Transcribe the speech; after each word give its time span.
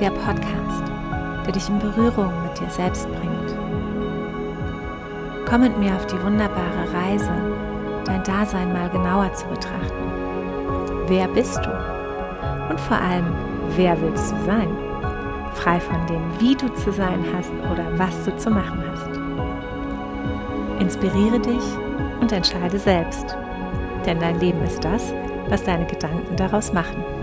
der 0.00 0.10
Podcast, 0.10 0.84
der 1.44 1.52
dich 1.52 1.68
in 1.68 1.78
Berührung 1.78 2.32
mit 2.44 2.60
dir 2.60 2.70
selbst 2.70 3.08
bringt. 3.08 3.56
Komm 5.48 5.62
mit 5.62 5.76
mir 5.78 5.94
auf 5.94 6.06
die 6.06 6.22
wunderbare 6.22 6.92
Reise, 6.92 7.32
dein 8.04 8.22
Dasein 8.22 8.72
mal 8.72 8.88
genauer 8.90 9.32
zu 9.32 9.46
betrachten. 9.46 10.12
Wer 11.08 11.26
bist 11.28 11.58
du? 11.64 11.70
Und 12.70 12.80
vor 12.80 12.98
allem, 12.98 13.32
wer 13.76 14.00
willst 14.00 14.30
du 14.30 14.36
sein? 14.44 14.68
Frei 15.54 15.80
von 15.80 16.06
dem, 16.06 16.22
wie 16.38 16.54
du 16.54 16.68
zu 16.74 16.92
sein 16.92 17.24
hast 17.34 17.50
oder 17.72 17.86
was 17.98 18.24
du 18.24 18.36
zu 18.36 18.50
machen 18.50 18.82
hast. 18.90 19.08
Inspiriere 20.80 21.40
dich 21.40 21.64
und 22.20 22.30
entscheide 22.30 22.78
selbst, 22.78 23.36
denn 24.06 24.20
dein 24.20 24.38
Leben 24.38 24.62
ist 24.62 24.84
das, 24.84 25.12
was 25.48 25.64
deine 25.64 25.86
Gedanken 25.86 26.36
daraus 26.36 26.72
machen. 26.72 27.17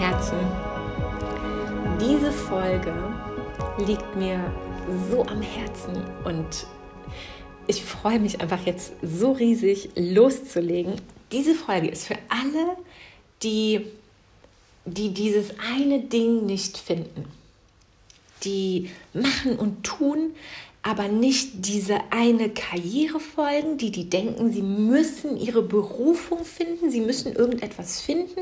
Herzen. 0.00 0.38
Diese 2.00 2.32
Folge 2.32 2.94
liegt 3.86 4.16
mir 4.16 4.50
so 5.10 5.26
am 5.26 5.42
Herzen 5.42 6.02
und 6.24 6.66
ich 7.66 7.84
freue 7.84 8.18
mich 8.18 8.40
einfach 8.40 8.64
jetzt 8.64 8.94
so 9.02 9.32
riesig 9.32 9.90
loszulegen. 9.96 10.94
Diese 11.32 11.54
Folge 11.54 11.88
ist 11.88 12.06
für 12.06 12.16
alle, 12.30 12.78
die, 13.42 13.88
die 14.86 15.12
dieses 15.12 15.50
eine 15.76 16.00
Ding 16.00 16.46
nicht 16.46 16.78
finden. 16.78 17.26
Die 18.42 18.88
machen 19.12 19.58
und 19.58 19.84
tun, 19.84 20.30
aber 20.82 21.08
nicht 21.08 21.66
diese 21.66 21.98
eine 22.10 22.48
Karriere 22.48 23.20
folgen, 23.20 23.76
die 23.76 23.90
die 23.90 24.08
denken, 24.08 24.50
sie 24.50 24.62
müssen 24.62 25.36
ihre 25.36 25.62
Berufung 25.62 26.44
finden, 26.44 26.90
sie 26.90 27.02
müssen 27.02 27.34
irgendetwas 27.34 28.00
finden. 28.00 28.40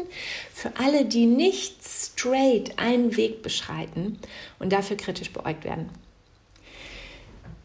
Für 0.55 0.72
alle, 0.77 1.05
die 1.05 1.27
nicht 1.27 1.78
straight 1.84 2.78
einen 2.78 3.16
Weg 3.16 3.42
beschreiten 3.42 4.19
und 4.61 4.72
dafür 4.72 4.97
kritisch 4.97 5.33
beäugt 5.33 5.64
werden. 5.64 5.89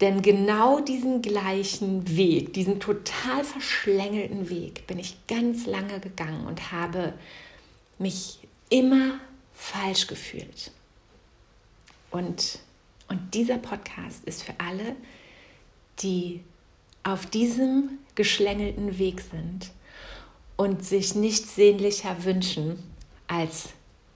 Denn 0.02 0.24
genau 0.24 0.80
diesen 0.80 1.22
gleichen 1.22 2.18
Weg, 2.18 2.54
diesen 2.54 2.80
total 2.80 3.44
verschlängelten 3.44 4.50
Weg 4.50 4.88
bin 4.88 4.98
ich 4.98 5.16
ganz 5.28 5.68
lange 5.68 6.00
gegangen 6.00 6.48
und 6.48 6.72
habe 6.72 7.14
mich 8.00 8.40
immer 8.70 9.20
falsch 9.54 10.08
gefühlt. 10.08 10.72
Und 12.10 12.60
und 13.14 13.36
dieser 13.36 13.59
Podcast 13.59 14.23
ist 14.25 14.42
für 14.42 14.56
alle, 14.58 14.95
die 16.00 16.42
auf 17.03 17.28
diesem 17.28 18.00
geschlängelten 18.16 18.97
Weg 18.97 19.22
sind 19.22 19.70
und 20.58 20.83
sich 20.83 21.14
nichts 21.14 21.53
sehnlicher 21.53 22.23
wünschen 22.23 22.81
als 23.28 23.70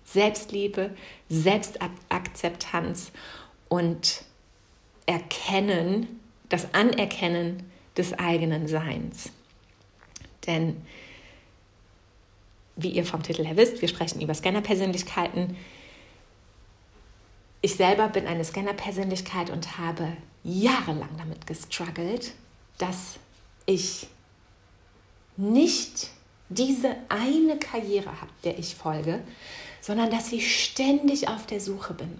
Selbstliebe, 0.03 0.95
Selbstakzeptanz 1.29 3.11
und 3.69 4.23
Erkennen, 5.05 6.19
das 6.49 6.73
Anerkennen 6.73 7.69
des 7.97 8.13
eigenen 8.13 8.67
Seins. 8.67 9.31
Denn 10.47 10.81
wie 12.75 12.89
ihr 12.89 13.05
vom 13.05 13.21
Titel 13.21 13.45
her 13.45 13.57
wisst, 13.57 13.79
wir 13.79 13.89
sprechen 13.89 14.21
über 14.21 14.33
Scanner-Persönlichkeiten. 14.33 15.55
Ich 17.61 17.75
selber 17.75 18.07
bin 18.09 18.27
eine 18.27 18.43
Scanner-Persönlichkeit 18.43 19.49
und 19.49 19.77
habe 19.77 20.15
jahrelang 20.43 21.09
damit 21.17 21.47
gestruggelt, 21.47 22.33
dass 22.77 23.15
ich 23.65 24.07
nicht 25.35 26.09
diese 26.49 26.95
eine 27.09 27.57
Karriere 27.57 28.21
habe, 28.21 28.31
der 28.43 28.57
ich 28.57 28.75
folge, 28.75 29.21
sondern 29.81 30.09
dass 30.09 30.31
ich 30.31 30.63
ständig 30.63 31.27
auf 31.27 31.45
der 31.45 31.59
Suche 31.59 31.93
bin. 31.93 32.19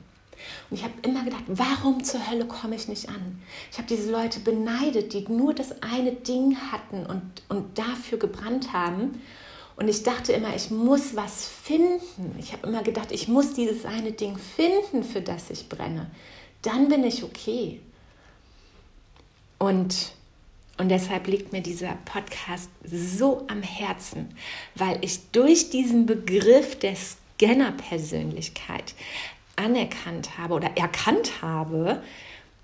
Und 0.70 0.78
ich 0.78 0.84
habe 0.84 0.94
immer 1.02 1.24
gedacht, 1.24 1.44
warum 1.47 2.03
zur 2.03 2.30
Hölle 2.30 2.46
komme 2.46 2.76
ich 2.76 2.88
nicht 2.88 3.09
an? 3.09 3.42
Ich 3.72 3.78
habe 3.78 3.88
diese 3.88 4.12
Leute 4.12 4.40
beneidet, 4.40 5.14
die 5.14 5.28
nur 5.28 5.53
das 5.53 5.81
eine 5.81 6.12
Ding 6.12 6.58
hatten 6.72 7.06
und, 7.06 7.24
und 7.50 7.78
dafür 7.78 8.18
gebrannt 8.20 8.74
haben. 8.74 9.22
Und 9.78 9.88
ich 9.88 10.02
dachte 10.02 10.34
immer, 10.34 10.56
ich 10.56 10.72
muss 10.72 11.16
was 11.16 11.48
finden. 11.48 12.36
Ich 12.40 12.52
habe 12.52 12.68
immer 12.68 12.82
gedacht, 12.82 13.12
ich 13.12 13.28
muss 13.28 13.54
dieses 13.54 13.86
eine 13.86 14.12
Ding 14.12 14.36
finden, 14.38 15.04
für 15.04 15.22
das 15.22 15.52
ich 15.52 15.70
brenne. 15.70 16.10
Dann 16.64 16.90
bin 16.90 17.04
ich 17.04 17.24
okay. 17.24 17.80
Und, 19.60 20.14
und 20.80 20.90
deshalb 20.90 21.28
liegt 21.28 21.54
mir 21.54 21.62
dieser 21.62 21.96
Podcast 22.06 22.72
so 22.84 23.46
am 23.50 23.62
Herzen, 23.62 24.30
weil 24.74 24.98
ich 25.02 25.30
durch 25.32 25.70
diesen 25.70 26.08
Begriff 26.08 26.80
der 26.80 26.96
Scanner-Persönlichkeit 26.96 28.96
anerkannt 29.58 30.40
habe 30.40 30.56
oder 30.56 30.76
erkannt 30.76 31.44
habe, 31.44 32.02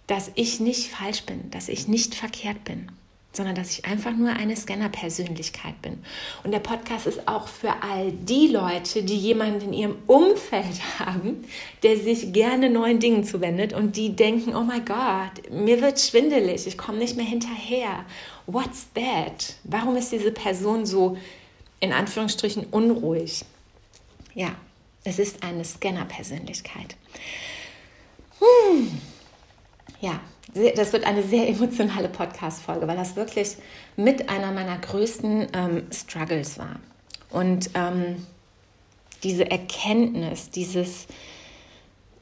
dass 0.07 0.31
ich 0.33 0.59
nicht 0.59 0.89
falsch 0.89 1.23
bin, 1.23 1.51
dass 1.51 1.69
ich 1.69 1.87
nicht 1.87 2.15
verkehrt 2.15 2.63
bin 2.63 2.89
sondern 3.33 3.55
dass 3.55 3.71
ich 3.71 3.85
einfach 3.85 4.11
nur 4.11 4.29
eine 4.29 4.55
Scanner-Persönlichkeit 4.55 5.81
bin. 5.81 6.03
Und 6.43 6.51
der 6.51 6.59
Podcast 6.59 7.07
ist 7.07 7.27
auch 7.27 7.47
für 7.47 7.73
all 7.81 8.11
die 8.11 8.47
Leute, 8.47 9.03
die 9.03 9.17
jemanden 9.17 9.61
in 9.61 9.73
ihrem 9.73 9.95
Umfeld 10.07 10.79
haben, 10.99 11.43
der 11.81 11.97
sich 11.97 12.31
gerne 12.31 12.69
neuen 12.69 12.99
Dingen 12.99 13.23
zuwendet 13.23 13.73
und 13.73 13.97
die 13.97 14.15
denken, 14.15 14.55
oh 14.55 14.63
mein 14.63 14.85
Gott, 14.85 15.49
mir 15.51 15.81
wird 15.81 15.99
schwindelig, 15.99 16.67
ich 16.67 16.77
komme 16.77 16.99
nicht 16.99 17.17
mehr 17.17 17.25
hinterher. 17.25 18.05
What's 18.45 18.87
that? 18.93 19.55
Warum 19.63 19.95
ist 19.95 20.11
diese 20.11 20.31
Person 20.31 20.85
so 20.85 21.17
in 21.79 21.91
Anführungsstrichen 21.91 22.67
unruhig? 22.71 23.43
Ja, 24.35 24.55
es 25.03 25.19
ist 25.19 25.43
eine 25.43 25.65
Scanner-Persönlichkeit. 25.65 26.95
Hm. 28.39 29.01
Ja, 30.01 30.19
das 30.75 30.93
wird 30.93 31.05
eine 31.05 31.23
sehr 31.23 31.47
emotionale 31.47 32.09
Podcast-Folge, 32.09 32.87
weil 32.87 32.97
das 32.97 33.15
wirklich 33.15 33.57
mit 33.95 34.29
einer 34.29 34.51
meiner 34.51 34.77
größten 34.77 35.47
ähm, 35.53 35.83
Struggles 35.91 36.57
war. 36.57 36.79
Und 37.29 37.71
ähm, 37.73 38.25
diese 39.23 39.49
Erkenntnis, 39.49 40.49
dieses, 40.49 41.07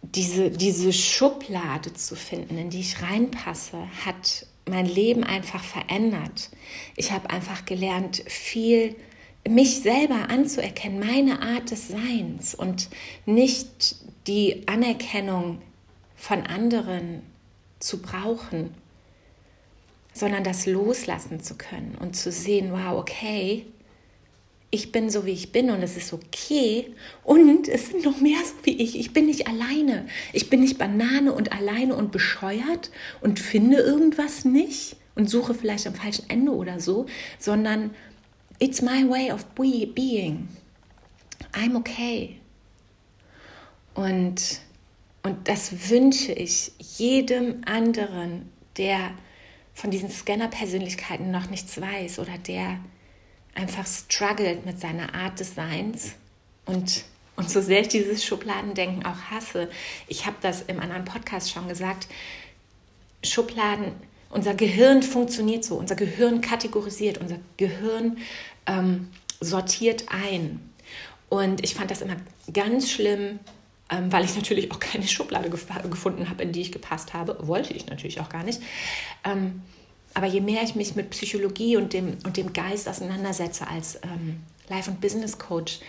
diese, 0.01 0.51
diese 0.51 0.93
Schublade 0.93 1.93
zu 1.93 2.15
finden, 2.15 2.57
in 2.57 2.69
die 2.69 2.79
ich 2.79 3.01
reinpasse, 3.01 3.77
hat 4.05 4.45
mein 4.69 4.85
Leben 4.85 5.23
einfach 5.23 5.63
verändert. 5.63 6.49
Ich 6.95 7.11
habe 7.11 7.29
einfach 7.29 7.65
gelernt, 7.65 8.23
viel 8.27 8.95
mich 9.47 9.81
selber 9.81 10.29
anzuerkennen, 10.29 10.99
meine 10.99 11.41
Art 11.41 11.71
des 11.71 11.87
Seins 11.87 12.53
und 12.53 12.89
nicht 13.25 13.95
die 14.27 14.67
Anerkennung 14.67 15.61
von 16.15 16.45
anderen 16.45 17.23
zu 17.81 18.01
brauchen, 18.01 18.73
sondern 20.13 20.43
das 20.43 20.65
loslassen 20.65 21.41
zu 21.41 21.55
können 21.55 21.97
und 21.99 22.15
zu 22.15 22.31
sehen, 22.31 22.71
wow, 22.71 22.99
okay, 22.99 23.65
ich 24.73 24.93
bin 24.93 25.09
so, 25.09 25.25
wie 25.25 25.31
ich 25.31 25.51
bin 25.51 25.69
und 25.69 25.83
es 25.83 25.97
ist 25.97 26.13
okay. 26.13 26.93
Und 27.23 27.67
es 27.67 27.89
sind 27.89 28.05
noch 28.05 28.21
mehr 28.21 28.39
so 28.45 28.53
wie 28.63 28.81
ich. 28.81 28.97
Ich 28.97 29.11
bin 29.11 29.25
nicht 29.25 29.47
alleine. 29.47 30.07
Ich 30.31 30.49
bin 30.49 30.61
nicht 30.61 30.77
Banane 30.77 31.33
und 31.33 31.51
alleine 31.51 31.93
und 31.93 32.13
bescheuert 32.13 32.89
und 33.19 33.39
finde 33.39 33.77
irgendwas 33.77 34.45
nicht 34.45 34.95
und 35.15 35.29
suche 35.29 35.53
vielleicht 35.53 35.87
am 35.87 35.93
falschen 35.93 36.29
Ende 36.29 36.53
oder 36.53 36.79
so, 36.79 37.05
sondern 37.37 37.93
it's 38.59 38.81
my 38.81 39.07
way 39.09 39.31
of 39.31 39.45
being. 39.55 40.47
I'm 41.51 41.75
okay. 41.75 42.37
Und 43.93 44.61
und 45.23 45.47
das 45.47 45.89
wünsche 45.89 46.31
ich 46.31 46.71
jedem 46.79 47.61
anderen, 47.65 48.49
der 48.77 49.11
von 49.73 49.91
diesen 49.91 50.09
Scanner-Persönlichkeiten 50.09 51.31
noch 51.31 51.49
nichts 51.49 51.79
weiß 51.79 52.19
oder 52.19 52.37
der 52.37 52.79
einfach 53.53 53.85
struggelt 53.85 54.65
mit 54.65 54.79
seiner 54.79 55.13
Art 55.13 55.39
des 55.39 55.55
Seins. 55.55 56.13
Und, 56.65 57.03
und 57.35 57.49
so 57.49 57.61
sehr 57.61 57.81
ich 57.81 57.89
dieses 57.89 58.25
Schubladendenken 58.25 59.05
auch 59.05 59.19
hasse, 59.29 59.69
ich 60.07 60.25
habe 60.25 60.37
das 60.41 60.63
im 60.63 60.79
anderen 60.79 61.05
Podcast 61.05 61.51
schon 61.51 61.67
gesagt, 61.67 62.07
Schubladen, 63.23 63.93
unser 64.29 64.55
Gehirn 64.55 65.03
funktioniert 65.03 65.63
so, 65.63 65.75
unser 65.75 65.95
Gehirn 65.95 66.41
kategorisiert, 66.41 67.19
unser 67.19 67.37
Gehirn 67.57 68.17
ähm, 68.65 69.09
sortiert 69.39 70.05
ein. 70.09 70.71
Und 71.29 71.63
ich 71.63 71.75
fand 71.75 71.91
das 71.91 72.01
immer 72.01 72.15
ganz 72.51 72.89
schlimm, 72.89 73.39
ähm, 73.91 74.11
weil 74.11 74.23
ich 74.25 74.35
natürlich 74.35 74.71
auch 74.71 74.79
keine 74.79 75.07
Schublade 75.07 75.49
gef 75.49 75.67
gefunden 75.89 76.29
habe, 76.29 76.43
in 76.43 76.51
die 76.51 76.61
ich 76.61 76.71
gepasst 76.71 77.13
habe. 77.13 77.37
Wollte 77.47 77.73
ich 77.73 77.87
natürlich 77.87 78.21
auch 78.21 78.29
gar 78.29 78.43
nicht. 78.43 78.61
Ähm, 79.23 79.61
aber 80.13 80.27
je 80.27 80.41
mehr 80.41 80.63
ich 80.63 80.75
mich 80.75 80.95
mit 80.95 81.09
Psychologie 81.11 81.77
und 81.77 81.93
dem, 81.93 82.17
und 82.25 82.37
dem 82.37 82.53
Geist 82.53 82.87
auseinandersetze 82.87 83.67
als 83.67 83.95
ähm, 84.03 84.41
Life- 84.69 84.89
und 84.89 84.99
Business 85.01 85.37
Coach, 85.37 85.79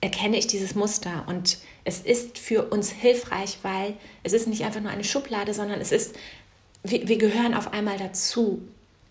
erkenne 0.00 0.36
ich 0.36 0.46
dieses 0.46 0.74
Muster. 0.74 1.24
Und 1.26 1.58
es 1.84 2.00
ist 2.00 2.38
für 2.38 2.64
uns 2.64 2.90
hilfreich, 2.90 3.58
weil 3.62 3.94
es 4.22 4.32
ist 4.32 4.46
nicht 4.46 4.64
einfach 4.64 4.80
nur 4.80 4.90
eine 4.90 5.04
Schublade, 5.04 5.52
sondern 5.54 5.80
es 5.80 5.92
ist, 5.92 6.14
wir, 6.84 7.08
wir 7.08 7.18
gehören 7.18 7.54
auf 7.54 7.72
einmal 7.72 7.98
dazu. 7.98 8.62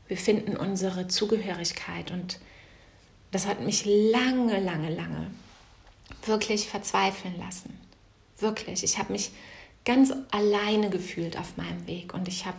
Wir 0.08 0.18
finden 0.18 0.56
unsere 0.56 1.08
Zugehörigkeit 1.08 2.12
und 2.12 2.40
das 3.32 3.48
hat 3.48 3.62
mich 3.62 3.86
lange, 3.86 4.60
lange, 4.60 4.94
lange 4.94 5.32
wirklich 6.26 6.70
verzweifeln 6.70 7.36
lassen. 7.40 7.85
Wirklich. 8.40 8.84
Ich 8.84 8.98
habe 8.98 9.14
mich 9.14 9.32
ganz 9.86 10.12
alleine 10.32 10.90
gefühlt 10.90 11.38
auf 11.38 11.58
meinem 11.58 11.88
Weg 11.88 12.14
und 12.14 12.28
ich 12.28 12.46
habe 12.46 12.58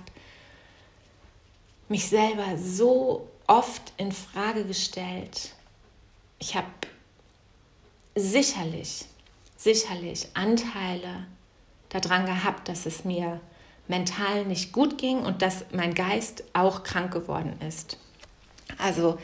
mich 1.88 2.08
selber 2.08 2.56
so 2.56 3.28
oft 3.46 3.92
in 3.96 4.12
Frage 4.12 4.64
gestellt. 4.64 5.52
Ich 6.38 6.54
habe 6.54 6.66
sicherlich, 8.14 9.04
sicherlich 9.56 10.28
Anteile 10.34 11.26
daran 11.88 12.26
gehabt, 12.26 12.68
dass 12.68 12.86
es 12.86 13.04
mir 13.04 13.40
mental 13.88 14.44
nicht 14.44 14.72
gut 14.72 14.98
ging 14.98 15.20
und 15.20 15.42
dass 15.42 15.64
mein 15.72 15.94
Geist 15.94 16.44
auch 16.52 16.82
krank 16.82 17.12
geworden 17.12 17.60
ist. 17.66 17.98
Also, 18.78 19.18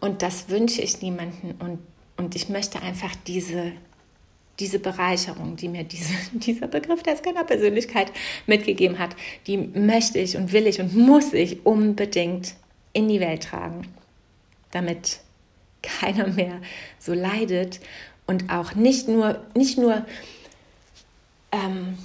und 0.00 0.22
das 0.22 0.48
wünsche 0.48 0.80
ich 0.80 1.02
niemandem 1.02 1.54
und, 1.58 1.78
und 2.16 2.34
ich 2.34 2.48
möchte 2.48 2.80
einfach 2.80 3.14
diese, 3.26 3.72
diese 4.60 4.78
Bereicherung, 4.78 5.56
die 5.56 5.68
mir 5.68 5.84
diese, 5.84 6.14
dieser 6.32 6.68
Begriff 6.68 7.02
der 7.02 7.16
Scanner-Persönlichkeit 7.16 8.12
mitgegeben 8.46 8.98
hat, 8.98 9.16
die 9.46 9.56
möchte 9.56 10.18
ich 10.18 10.36
und 10.36 10.52
will 10.52 10.66
ich 10.66 10.80
und 10.80 10.94
muss 10.94 11.32
ich 11.32 11.64
unbedingt 11.66 12.54
in 12.92 13.08
die 13.08 13.20
Welt 13.20 13.44
tragen, 13.44 13.88
damit 14.70 15.20
keiner 15.82 16.28
mehr 16.28 16.60
so 16.98 17.14
leidet 17.14 17.80
und 18.26 18.50
auch 18.50 18.74
nicht 18.74 19.08
nur, 19.08 19.42
nicht 19.54 19.78
nur, 19.78 20.04
ähm, 21.52 21.98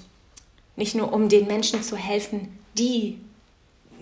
nicht 0.75 0.95
nur 0.95 1.13
um 1.13 1.29
den 1.29 1.47
Menschen 1.47 1.83
zu 1.83 1.97
helfen, 1.97 2.57
die 2.77 3.19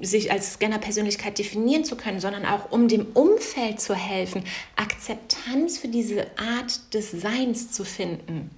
sich 0.03 0.31
als 0.31 0.53
Scanner-Persönlichkeit 0.53 1.37
definieren 1.37 1.85
zu 1.85 1.95
können, 1.95 2.19
sondern 2.19 2.45
auch 2.45 2.71
um 2.71 2.87
dem 2.87 3.07
Umfeld 3.13 3.79
zu 3.79 3.95
helfen, 3.95 4.43
Akzeptanz 4.75 5.77
für 5.77 5.87
diese 5.87 6.27
Art 6.37 6.93
des 6.93 7.11
Seins 7.11 7.71
zu 7.71 7.83
finden. 7.83 8.49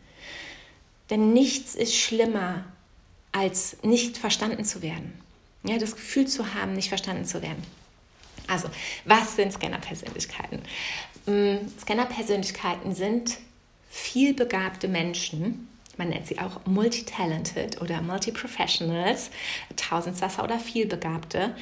Denn 1.09 1.33
nichts 1.33 1.75
ist 1.75 1.95
schlimmer, 1.95 2.65
als 3.31 3.77
nicht 3.83 4.18
verstanden 4.18 4.65
zu 4.65 4.81
werden. 4.81 5.13
Ja, 5.63 5.77
das 5.77 5.95
Gefühl 5.95 6.27
zu 6.27 6.53
haben, 6.53 6.74
nicht 6.74 6.89
verstanden 6.89 7.25
zu 7.25 7.42
werden. 7.42 7.63
Also, 8.47 8.69
was 9.06 9.36
sind 9.36 9.51
Scanner-Persönlichkeiten? 9.51 10.62
Mm, 11.25 11.68
Scanner-Persönlichkeiten 11.80 12.94
sind 12.94 13.38
vielbegabte 13.89 14.88
Menschen, 14.88 15.68
man 15.97 16.09
nennt 16.09 16.27
sie 16.27 16.39
auch 16.39 16.65
multitalented 16.65 17.81
oder 17.81 18.01
multiprofessionals, 18.01 19.31
Tausendsasser 19.75 20.44
oder 20.44 20.59
Vielbegabte. 20.59 21.56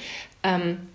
Ähm, 0.44 0.88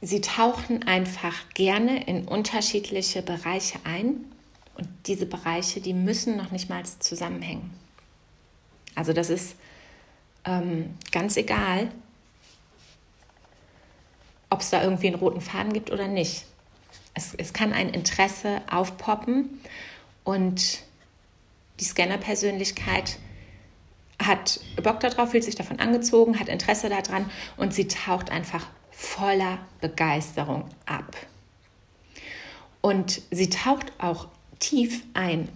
sie 0.00 0.20
tauchen 0.20 0.86
einfach 0.86 1.48
gerne 1.54 2.04
in 2.04 2.26
unterschiedliche 2.28 3.22
Bereiche 3.22 3.78
ein 3.84 4.24
und 4.76 4.88
diese 5.06 5.26
Bereiche, 5.26 5.80
die 5.80 5.94
müssen 5.94 6.36
noch 6.36 6.50
nicht 6.50 6.68
mal 6.68 6.84
zusammenhängen. 6.84 7.72
Also 8.94 9.12
das 9.12 9.30
ist 9.30 9.56
ähm, 10.44 10.94
ganz 11.10 11.36
egal, 11.36 11.90
ob 14.50 14.60
es 14.60 14.70
da 14.70 14.82
irgendwie 14.82 15.08
einen 15.08 15.16
roten 15.16 15.40
Faden 15.40 15.72
gibt 15.72 15.90
oder 15.90 16.06
nicht. 16.06 16.44
Es, 17.14 17.34
es 17.34 17.52
kann 17.52 17.72
ein 17.72 17.88
Interesse 17.88 18.62
aufpoppen 18.70 19.60
und 20.22 20.82
die 21.80 21.84
Scanner-Persönlichkeit 21.84 23.18
hat 24.22 24.60
Bock 24.82 25.00
darauf, 25.00 25.30
fühlt 25.30 25.44
sich 25.44 25.56
davon 25.56 25.80
angezogen, 25.80 26.38
hat 26.38 26.48
Interesse 26.48 26.88
daran 26.88 27.30
und 27.56 27.74
sie 27.74 27.88
taucht 27.88 28.30
einfach 28.30 28.66
voller 28.90 29.58
Begeisterung 29.80 30.68
ab. 30.86 31.16
Und 32.80 33.22
sie 33.30 33.50
taucht 33.50 33.92
auch 33.98 34.28
tief 34.60 35.02
ein. 35.14 35.48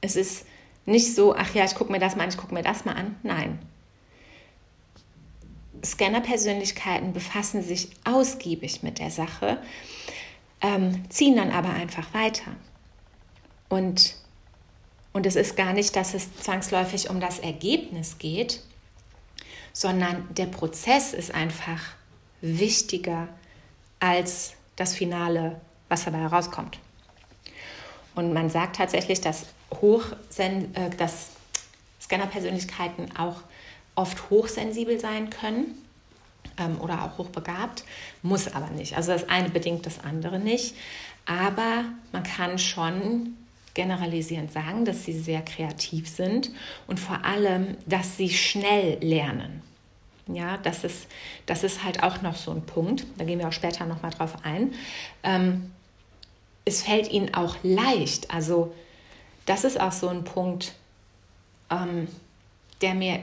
Es 0.00 0.16
ist 0.16 0.46
nicht 0.86 1.14
so, 1.14 1.34
ach 1.34 1.54
ja, 1.54 1.64
ich 1.64 1.74
gucke 1.74 1.92
mir 1.92 1.98
das 1.98 2.16
mal 2.16 2.24
an, 2.24 2.28
ich 2.30 2.36
gucke 2.36 2.52
mir 2.52 2.62
das 2.62 2.84
mal 2.84 2.94
an. 2.94 3.16
Nein, 3.22 3.58
Scanner-Persönlichkeiten 5.84 7.12
befassen 7.12 7.62
sich 7.62 7.90
ausgiebig 8.04 8.82
mit 8.82 8.98
der 8.98 9.10
Sache, 9.10 9.58
ähm, 10.60 11.04
ziehen 11.10 11.36
dann 11.36 11.50
aber 11.50 11.70
einfach 11.70 12.12
weiter. 12.14 12.52
Und, 13.74 14.14
und 15.12 15.26
es 15.26 15.34
ist 15.34 15.56
gar 15.56 15.72
nicht, 15.72 15.96
dass 15.96 16.14
es 16.14 16.32
zwangsläufig 16.36 17.10
um 17.10 17.18
das 17.18 17.40
Ergebnis 17.40 18.18
geht, 18.18 18.60
sondern 19.72 20.32
der 20.32 20.46
Prozess 20.46 21.12
ist 21.12 21.34
einfach 21.34 21.80
wichtiger 22.40 23.26
als 23.98 24.52
das 24.76 24.94
Finale, 24.94 25.60
was 25.88 26.04
dabei 26.04 26.18
herauskommt. 26.18 26.78
Und 28.14 28.32
man 28.32 28.48
sagt 28.48 28.76
tatsächlich, 28.76 29.20
dass, 29.20 29.46
Hochsen 29.72 30.72
äh, 30.76 30.90
dass 30.90 31.30
Scanner-Persönlichkeiten 32.00 33.16
auch 33.16 33.40
oft 33.96 34.30
hochsensibel 34.30 35.00
sein 35.00 35.30
können 35.30 35.74
ähm, 36.58 36.80
oder 36.80 37.02
auch 37.02 37.18
hochbegabt, 37.18 37.82
muss 38.22 38.54
aber 38.54 38.70
nicht. 38.70 38.96
Also 38.96 39.10
das 39.10 39.28
eine 39.28 39.48
bedingt 39.48 39.84
das 39.84 39.98
andere 39.98 40.38
nicht. 40.38 40.76
Aber 41.26 41.86
man 42.12 42.22
kann 42.22 42.60
schon 42.60 43.36
generalisierend 43.74 44.52
sagen, 44.52 44.84
dass 44.84 45.04
sie 45.04 45.12
sehr 45.12 45.42
kreativ 45.42 46.08
sind 46.08 46.50
und 46.86 47.00
vor 47.00 47.24
allem, 47.24 47.76
dass 47.86 48.16
sie 48.16 48.30
schnell 48.30 48.98
lernen. 49.00 49.62
Ja, 50.26 50.56
das 50.58 50.84
ist, 50.84 51.06
das 51.44 51.64
ist 51.64 51.84
halt 51.84 52.02
auch 52.02 52.22
noch 52.22 52.36
so 52.36 52.50
ein 52.50 52.62
Punkt. 52.62 53.04
Da 53.18 53.24
gehen 53.24 53.38
wir 53.38 53.48
auch 53.48 53.52
später 53.52 53.84
nochmal 53.84 54.10
drauf 54.10 54.36
ein. 54.42 54.72
Ähm, 55.22 55.70
es 56.64 56.82
fällt 56.82 57.10
ihnen 57.10 57.34
auch 57.34 57.56
leicht. 57.62 58.30
Also 58.30 58.72
das 59.44 59.64
ist 59.64 59.78
auch 59.78 59.92
so 59.92 60.08
ein 60.08 60.24
Punkt, 60.24 60.74
ähm, 61.70 62.08
der 62.80 62.94
mir 62.94 63.20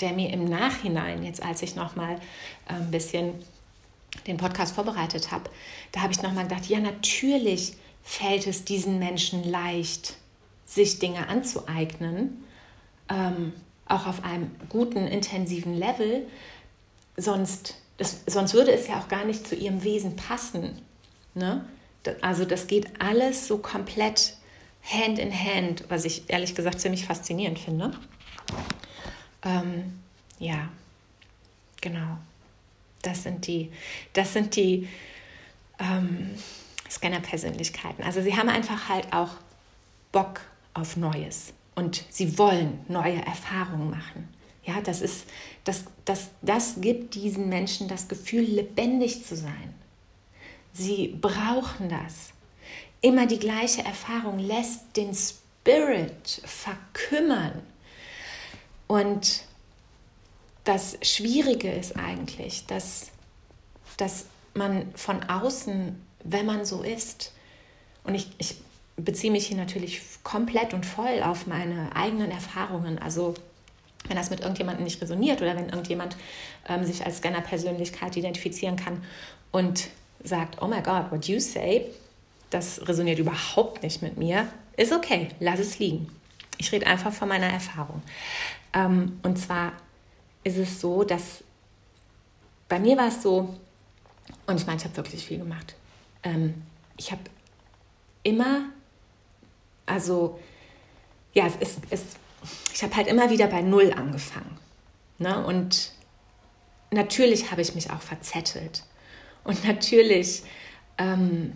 der 0.00 0.12
mir 0.12 0.30
im 0.32 0.44
Nachhinein, 0.44 1.22
jetzt 1.22 1.42
als 1.42 1.62
ich 1.62 1.76
nochmal 1.76 2.20
ein 2.66 2.90
bisschen 2.90 3.34
den 4.26 4.36
Podcast 4.36 4.74
vorbereitet 4.74 5.30
habe, 5.30 5.50
da 5.92 6.00
habe 6.00 6.12
ich 6.12 6.22
nochmal 6.22 6.44
gedacht, 6.44 6.66
ja 6.66 6.80
natürlich 6.80 7.74
fällt 8.04 8.46
es 8.46 8.64
diesen 8.64 8.98
Menschen 8.98 9.42
leicht, 9.42 10.14
sich 10.66 10.98
Dinge 10.98 11.28
anzueignen, 11.28 12.44
ähm, 13.08 13.52
auch 13.86 14.06
auf 14.06 14.22
einem 14.22 14.50
guten, 14.68 15.06
intensiven 15.06 15.74
Level, 15.74 16.26
sonst, 17.16 17.76
das, 17.96 18.20
sonst 18.26 18.54
würde 18.54 18.72
es 18.72 18.86
ja 18.86 19.00
auch 19.00 19.08
gar 19.08 19.24
nicht 19.24 19.46
zu 19.46 19.56
ihrem 19.56 19.82
Wesen 19.82 20.16
passen. 20.16 20.82
Ne? 21.34 21.64
Also 22.20 22.44
das 22.44 22.66
geht 22.66 23.00
alles 23.00 23.46
so 23.48 23.58
komplett 23.58 24.36
Hand 24.82 25.18
in 25.18 25.32
Hand, 25.32 25.84
was 25.88 26.04
ich 26.04 26.28
ehrlich 26.28 26.54
gesagt 26.54 26.80
ziemlich 26.80 27.06
faszinierend 27.06 27.58
finde. 27.58 27.92
Ähm, 29.42 29.98
ja, 30.38 30.68
genau. 31.80 32.18
Das 33.00 33.22
sind 33.22 33.46
die, 33.46 33.70
das 34.12 34.32
sind 34.32 34.56
die 34.56 34.88
ähm, 35.78 36.30
Scanner-Persönlichkeiten. 36.90 38.02
Also 38.02 38.22
sie 38.22 38.36
haben 38.36 38.48
einfach 38.48 38.88
halt 38.88 39.12
auch 39.12 39.30
Bock 40.12 40.40
auf 40.74 40.96
Neues 40.96 41.52
und 41.74 42.04
sie 42.10 42.38
wollen 42.38 42.80
neue 42.88 43.24
Erfahrungen 43.24 43.90
machen. 43.90 44.28
Ja, 44.64 44.80
das 44.80 45.00
ist, 45.00 45.26
das, 45.64 45.84
das, 46.04 46.30
das 46.40 46.80
gibt 46.80 47.14
diesen 47.14 47.48
Menschen 47.48 47.88
das 47.88 48.08
Gefühl, 48.08 48.42
lebendig 48.42 49.24
zu 49.24 49.36
sein. 49.36 49.74
Sie 50.72 51.16
brauchen 51.20 51.88
das. 51.88 52.30
Immer 53.00 53.26
die 53.26 53.38
gleiche 53.38 53.84
Erfahrung 53.84 54.38
lässt 54.38 54.96
den 54.96 55.14
Spirit 55.14 56.42
verkümmern. 56.44 57.62
Und 58.86 59.44
das 60.64 60.96
Schwierige 61.02 61.70
ist 61.70 61.96
eigentlich, 61.96 62.64
dass, 62.66 63.10
dass 63.98 64.26
man 64.54 64.92
von 64.94 65.22
außen, 65.22 66.00
wenn 66.24 66.46
man 66.46 66.64
so 66.64 66.82
ist, 66.82 67.32
und 68.02 68.14
ich, 68.14 68.28
ich 68.38 68.56
beziehe 68.96 69.32
mich 69.32 69.46
hier 69.46 69.56
natürlich 69.56 70.00
komplett 70.22 70.74
und 70.74 70.84
voll 70.84 71.22
auf 71.22 71.46
meine 71.46 71.94
eigenen 71.94 72.30
Erfahrungen, 72.30 72.98
also 72.98 73.34
wenn 74.06 74.16
das 74.16 74.30
mit 74.30 74.40
irgendjemandem 74.40 74.84
nicht 74.84 75.00
resoniert 75.00 75.40
oder 75.40 75.56
wenn 75.56 75.68
irgendjemand 75.68 76.16
ähm, 76.68 76.84
sich 76.84 77.04
als 77.04 77.18
Scanner-Persönlichkeit 77.18 78.16
identifizieren 78.16 78.76
kann 78.76 79.02
und 79.50 79.88
sagt, 80.22 80.60
oh 80.60 80.66
my 80.66 80.82
God, 80.82 81.10
what 81.10 81.26
you 81.26 81.40
say, 81.40 81.86
das 82.50 82.86
resoniert 82.86 83.18
überhaupt 83.18 83.82
nicht 83.82 84.02
mit 84.02 84.16
mir, 84.18 84.48
ist 84.76 84.92
okay, 84.92 85.28
lass 85.40 85.58
es 85.58 85.78
liegen. 85.78 86.10
Ich 86.58 86.70
rede 86.72 86.86
einfach 86.86 87.12
von 87.12 87.28
meiner 87.28 87.46
Erfahrung. 87.46 88.02
Ähm, 88.72 89.18
und 89.22 89.38
zwar 89.38 89.72
ist 90.44 90.58
es 90.58 90.80
so, 90.80 91.04
dass 91.04 91.42
bei 92.68 92.78
mir 92.78 92.96
war 92.96 93.08
es 93.08 93.22
so, 93.22 93.54
und 94.46 94.60
ich 94.60 94.66
meine, 94.66 94.78
ich 94.78 94.84
habe 94.84 94.96
wirklich 94.96 95.24
viel 95.24 95.38
gemacht. 95.38 95.74
Ähm, 96.24 96.62
ich 96.96 97.12
habe 97.12 97.22
immer, 98.22 98.66
also 99.86 100.38
ja, 101.32 101.46
es 101.46 101.56
ist, 101.56 101.78
es, 101.90 102.02
ich 102.72 102.82
habe 102.82 102.96
halt 102.96 103.06
immer 103.06 103.30
wieder 103.30 103.46
bei 103.46 103.62
Null 103.62 103.92
angefangen. 103.92 104.58
Ne? 105.18 105.44
Und 105.46 105.92
natürlich 106.90 107.50
habe 107.50 107.62
ich 107.62 107.74
mich 107.74 107.90
auch 107.90 108.00
verzettelt. 108.00 108.84
Und 109.44 109.64
natürlich 109.64 110.42
ähm, 110.98 111.52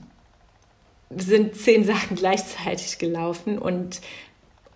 sind 1.11 1.57
zehn 1.57 1.85
Sachen 1.85 2.17
gleichzeitig 2.17 2.99
gelaufen 2.99 3.59
und 3.59 4.01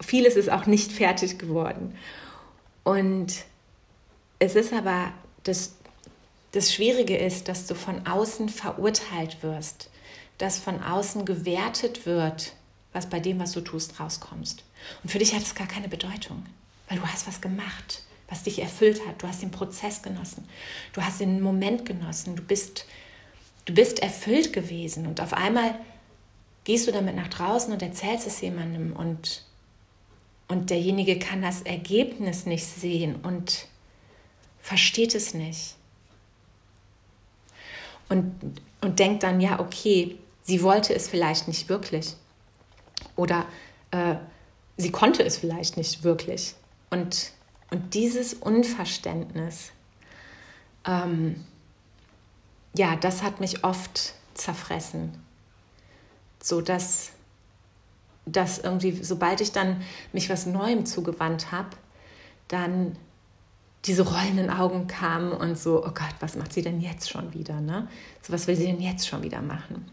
vieles 0.00 0.36
ist 0.36 0.50
auch 0.50 0.66
nicht 0.66 0.90
fertig 0.92 1.38
geworden. 1.38 1.94
Und 2.84 3.44
es 4.38 4.56
ist 4.56 4.72
aber, 4.72 5.12
das, 5.44 5.76
das 6.52 6.72
Schwierige 6.72 7.16
ist, 7.16 7.48
dass 7.48 7.66
du 7.66 7.74
von 7.74 8.06
außen 8.06 8.48
verurteilt 8.48 9.42
wirst, 9.42 9.90
dass 10.38 10.58
von 10.58 10.82
außen 10.82 11.24
gewertet 11.24 12.06
wird, 12.06 12.52
was 12.92 13.08
bei 13.08 13.20
dem, 13.20 13.40
was 13.40 13.52
du 13.52 13.62
tust, 13.62 13.98
rauskommst. 13.98 14.62
Und 15.02 15.10
für 15.10 15.18
dich 15.18 15.34
hat 15.34 15.42
es 15.42 15.54
gar 15.54 15.66
keine 15.66 15.88
Bedeutung, 15.88 16.44
weil 16.88 16.98
du 16.98 17.06
hast 17.06 17.26
was 17.26 17.40
gemacht, 17.40 18.02
was 18.28 18.42
dich 18.42 18.60
erfüllt 18.60 19.06
hat. 19.06 19.22
Du 19.22 19.28
hast 19.28 19.40
den 19.42 19.50
Prozess 19.50 20.02
genossen, 20.02 20.46
du 20.92 21.02
hast 21.02 21.20
den 21.20 21.40
Moment 21.40 21.86
genossen, 21.86 22.36
du 22.36 22.42
bist, 22.42 22.84
du 23.64 23.72
bist 23.72 24.00
erfüllt 24.00 24.52
gewesen 24.52 25.06
und 25.06 25.20
auf 25.20 25.32
einmal 25.32 25.74
gehst 26.64 26.86
du 26.86 26.92
damit 26.92 27.16
nach 27.16 27.28
draußen 27.28 27.72
und 27.72 27.82
erzählst 27.82 28.26
es 28.26 28.40
jemandem 28.42 28.92
und, 28.94 29.44
und 30.48 30.68
derjenige 30.68 31.18
kann 31.18 31.40
das 31.40 31.62
Ergebnis 31.62 32.44
nicht 32.44 32.66
sehen 32.66 33.16
und 33.16 33.66
versteht 34.60 35.14
es 35.14 35.32
nicht. 35.32 35.76
Und, 38.08 38.60
und 38.80 38.98
denkt 38.98 39.22
dann, 39.22 39.40
ja, 39.40 39.60
okay, 39.60 40.18
sie 40.42 40.62
wollte 40.62 40.94
es 40.94 41.08
vielleicht 41.08 41.48
nicht 41.48 41.68
wirklich. 41.68 42.14
Oder 43.16 43.46
äh, 43.90 44.16
sie 44.76 44.90
konnte 44.90 45.22
es 45.22 45.38
vielleicht 45.38 45.76
nicht 45.76 46.04
wirklich. 46.04 46.54
Und, 46.90 47.32
und 47.70 47.94
dieses 47.94 48.34
Unverständnis, 48.34 49.72
ähm, 50.86 51.44
ja, 52.76 52.96
das 52.96 53.22
hat 53.22 53.40
mich 53.40 53.64
oft 53.64 54.14
zerfressen 54.34 55.22
so 56.42 56.60
dass, 56.60 57.12
dass 58.26 58.58
irgendwie, 58.58 59.02
sobald 59.02 59.40
ich 59.40 59.52
dann 59.52 59.82
mich 60.12 60.28
was 60.28 60.46
Neuem 60.46 60.84
zugewandt 60.86 61.52
habe, 61.52 61.70
dann 62.48 62.96
diese 63.84 64.02
rollenden 64.02 64.50
Augen 64.50 64.86
kamen 64.86 65.32
und 65.32 65.58
so, 65.58 65.78
oh 65.84 65.90
Gott, 65.90 66.14
was 66.20 66.36
macht 66.36 66.52
sie 66.52 66.62
denn 66.62 66.80
jetzt 66.80 67.10
schon 67.10 67.34
wieder? 67.34 67.60
Ne? 67.60 67.88
So, 68.22 68.32
was 68.32 68.46
will 68.46 68.56
sie 68.56 68.66
denn 68.66 68.80
jetzt 68.80 69.08
schon 69.08 69.22
wieder 69.22 69.42
machen? 69.42 69.84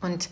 Und 0.00 0.30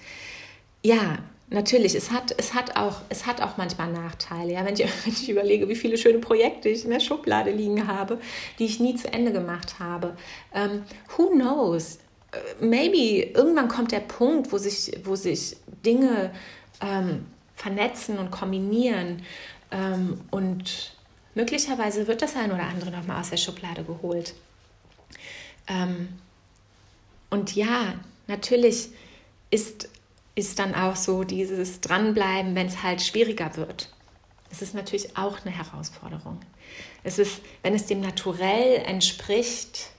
ja, 0.83 1.19
natürlich, 1.49 1.95
es 1.95 2.11
hat, 2.11 2.35
es 2.37 2.55
hat, 2.55 2.77
auch, 2.77 3.03
es 3.09 3.27
hat 3.27 3.41
auch 3.41 3.57
manchmal 3.57 3.93
Nachteile. 3.93 4.55
Ja? 4.55 4.65
Wenn, 4.65 4.75
ich, 4.75 4.81
wenn 5.05 5.13
ich 5.13 5.29
überlege, 5.29 5.69
wie 5.69 5.77
viele 5.77 5.97
schöne 5.97 6.19
Projekte 6.19 6.69
ich 6.69 6.85
in 6.85 6.91
der 6.91 7.01
Schublade 7.01 7.53
liegen 7.53 7.87
habe, 7.87 8.19
die 8.59 8.65
ich 8.65 8.81
nie 8.81 8.97
zu 8.97 9.13
Ende 9.13 9.33
gemacht 9.33 9.79
habe. 9.79 10.17
Ähm, 10.53 10.83
who 11.17 11.29
knows? 11.31 11.99
maybe 12.61 13.31
irgendwann 13.35 13.69
kommt 13.69 13.93
der 13.93 14.01
Punkt, 14.01 14.53
wo 14.53 14.59
sich, 14.59 14.93
wo 15.05 15.17
sich 15.17 15.57
Dinge 15.85 16.33
ähm, 16.81 17.27
vernetzen 17.55 18.19
und 18.19 18.31
kombinieren 18.31 19.23
ähm, 19.71 20.21
und 20.31 20.95
möglicherweise 21.35 22.07
wird 22.07 22.23
das 22.23 22.37
ein 22.37 22.53
oder 22.53 22.65
andere 22.65 22.91
nochmal 22.91 23.21
aus 23.21 23.31
der 23.31 23.37
Schublade 23.37 23.85
geholt. 23.85 24.35
Ähm, 25.69 26.09
und 27.31 27.55
ja, 27.55 27.95
natürlich 28.27 28.89
ist, 29.51 29.89
ist 30.35 30.59
dann 30.59 30.75
auch 30.75 30.97
so 30.97 31.25
dieses 31.25 31.81
Dranbleiben, 31.81 32.55
wenn 32.55 32.67
es 32.67 32.83
halt 32.83 33.03
schwieriger 33.03 33.57
wird. 33.57 33.91
Es 34.51 34.61
ist 34.61 34.75
natürlich 34.75 35.17
auch 35.17 35.41
eine 35.45 35.57
Herausforderung. 35.57 36.41
Es 37.05 37.19
ist, 37.19 37.41
wenn 37.63 37.75
es 37.75 37.87
dem 37.87 38.01
Naturell 38.01 38.83
entspricht, 38.85 39.91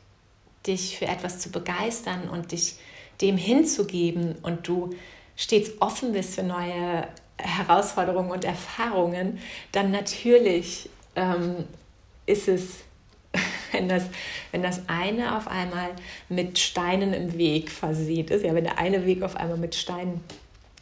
dich 0.67 0.97
für 0.97 1.05
etwas 1.05 1.39
zu 1.39 1.49
begeistern 1.49 2.29
und 2.29 2.51
dich 2.51 2.75
dem 3.21 3.37
hinzugeben 3.37 4.35
und 4.43 4.67
du 4.67 4.91
stets 5.35 5.71
offen 5.81 6.13
bist 6.13 6.35
für 6.35 6.43
neue 6.43 7.07
Herausforderungen 7.37 8.31
und 8.31 8.45
Erfahrungen, 8.45 9.39
dann 9.71 9.91
natürlich 9.91 10.89
ähm, 11.15 11.65
ist 12.25 12.47
es, 12.47 12.79
wenn 13.71 13.89
das, 13.89 14.05
wenn 14.51 14.63
das 14.63 14.81
eine 14.87 15.37
auf 15.37 15.47
einmal 15.47 15.89
mit 16.29 16.59
Steinen 16.59 17.13
im 17.13 17.37
Weg 17.37 17.71
versehen 17.71 18.27
ist, 18.27 18.43
ja, 18.43 18.53
wenn 18.53 18.63
der 18.63 18.77
eine 18.79 19.05
Weg 19.05 19.23
auf 19.23 19.35
einmal 19.35 19.57
mit 19.57 19.75
Steinen 19.75 20.21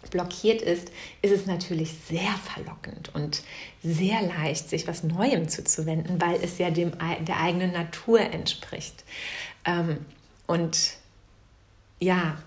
blockiert 0.10 0.62
ist, 0.62 0.92
ist 1.22 1.32
es 1.32 1.46
natürlich 1.46 1.94
sehr 2.08 2.32
verlockend 2.44 3.14
und 3.14 3.44
sehr 3.84 4.22
leicht, 4.22 4.70
sich 4.70 4.88
was 4.88 5.04
Neuem 5.04 5.48
zuzuwenden, 5.48 6.20
weil 6.20 6.44
es 6.44 6.58
ja 6.58 6.72
dem, 6.72 6.92
der 7.22 7.40
eigenen 7.40 7.72
Natur 7.72 8.20
entspricht. 8.20 9.04
Ähm, 9.64 10.06
und 10.48 10.98
ja, 12.00 12.38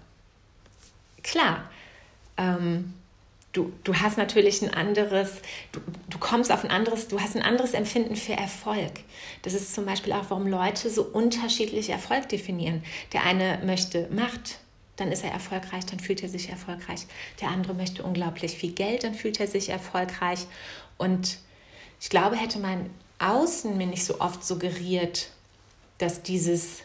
klar, 1.22 1.70
ähm, 2.36 2.92
du, 3.54 3.72
du 3.84 3.94
hast 3.94 4.18
natürlich 4.18 4.60
ein 4.60 4.74
anderes, 4.74 5.40
du, 5.72 5.80
du 6.10 6.18
kommst 6.18 6.52
auf 6.52 6.64
ein 6.64 6.70
anderes, 6.70 7.08
du 7.08 7.20
hast 7.20 7.36
ein 7.36 7.42
anderes 7.42 7.72
Empfinden 7.72 8.16
für 8.16 8.34
Erfolg. 8.34 8.92
Das 9.42 9.54
ist 9.54 9.74
zum 9.74 9.86
Beispiel 9.86 10.12
auch, 10.12 10.26
warum 10.28 10.46
Leute 10.46 10.90
so 10.90 11.02
unterschiedlich 11.02 11.88
Erfolg 11.88 12.28
definieren. 12.28 12.82
Der 13.12 13.24
eine 13.24 13.60
möchte 13.64 14.08
Macht, 14.10 14.58
dann 14.96 15.10
ist 15.10 15.24
er 15.24 15.32
erfolgreich, 15.32 15.86
dann 15.86 16.00
fühlt 16.00 16.22
er 16.22 16.28
sich 16.28 16.50
erfolgreich. 16.50 17.06
Der 17.40 17.48
andere 17.48 17.74
möchte 17.74 18.02
unglaublich 18.02 18.52
viel 18.52 18.72
Geld, 18.72 19.04
dann 19.04 19.14
fühlt 19.14 19.40
er 19.40 19.46
sich 19.46 19.70
erfolgreich. 19.70 20.46
Und 20.98 21.38
ich 22.00 22.10
glaube, 22.10 22.36
hätte 22.36 22.58
mein 22.58 22.90
Außen 23.18 23.76
mir 23.76 23.86
nicht 23.86 24.04
so 24.04 24.20
oft 24.20 24.44
suggeriert, 24.44 25.30
dass 25.98 26.22
dieses 26.22 26.82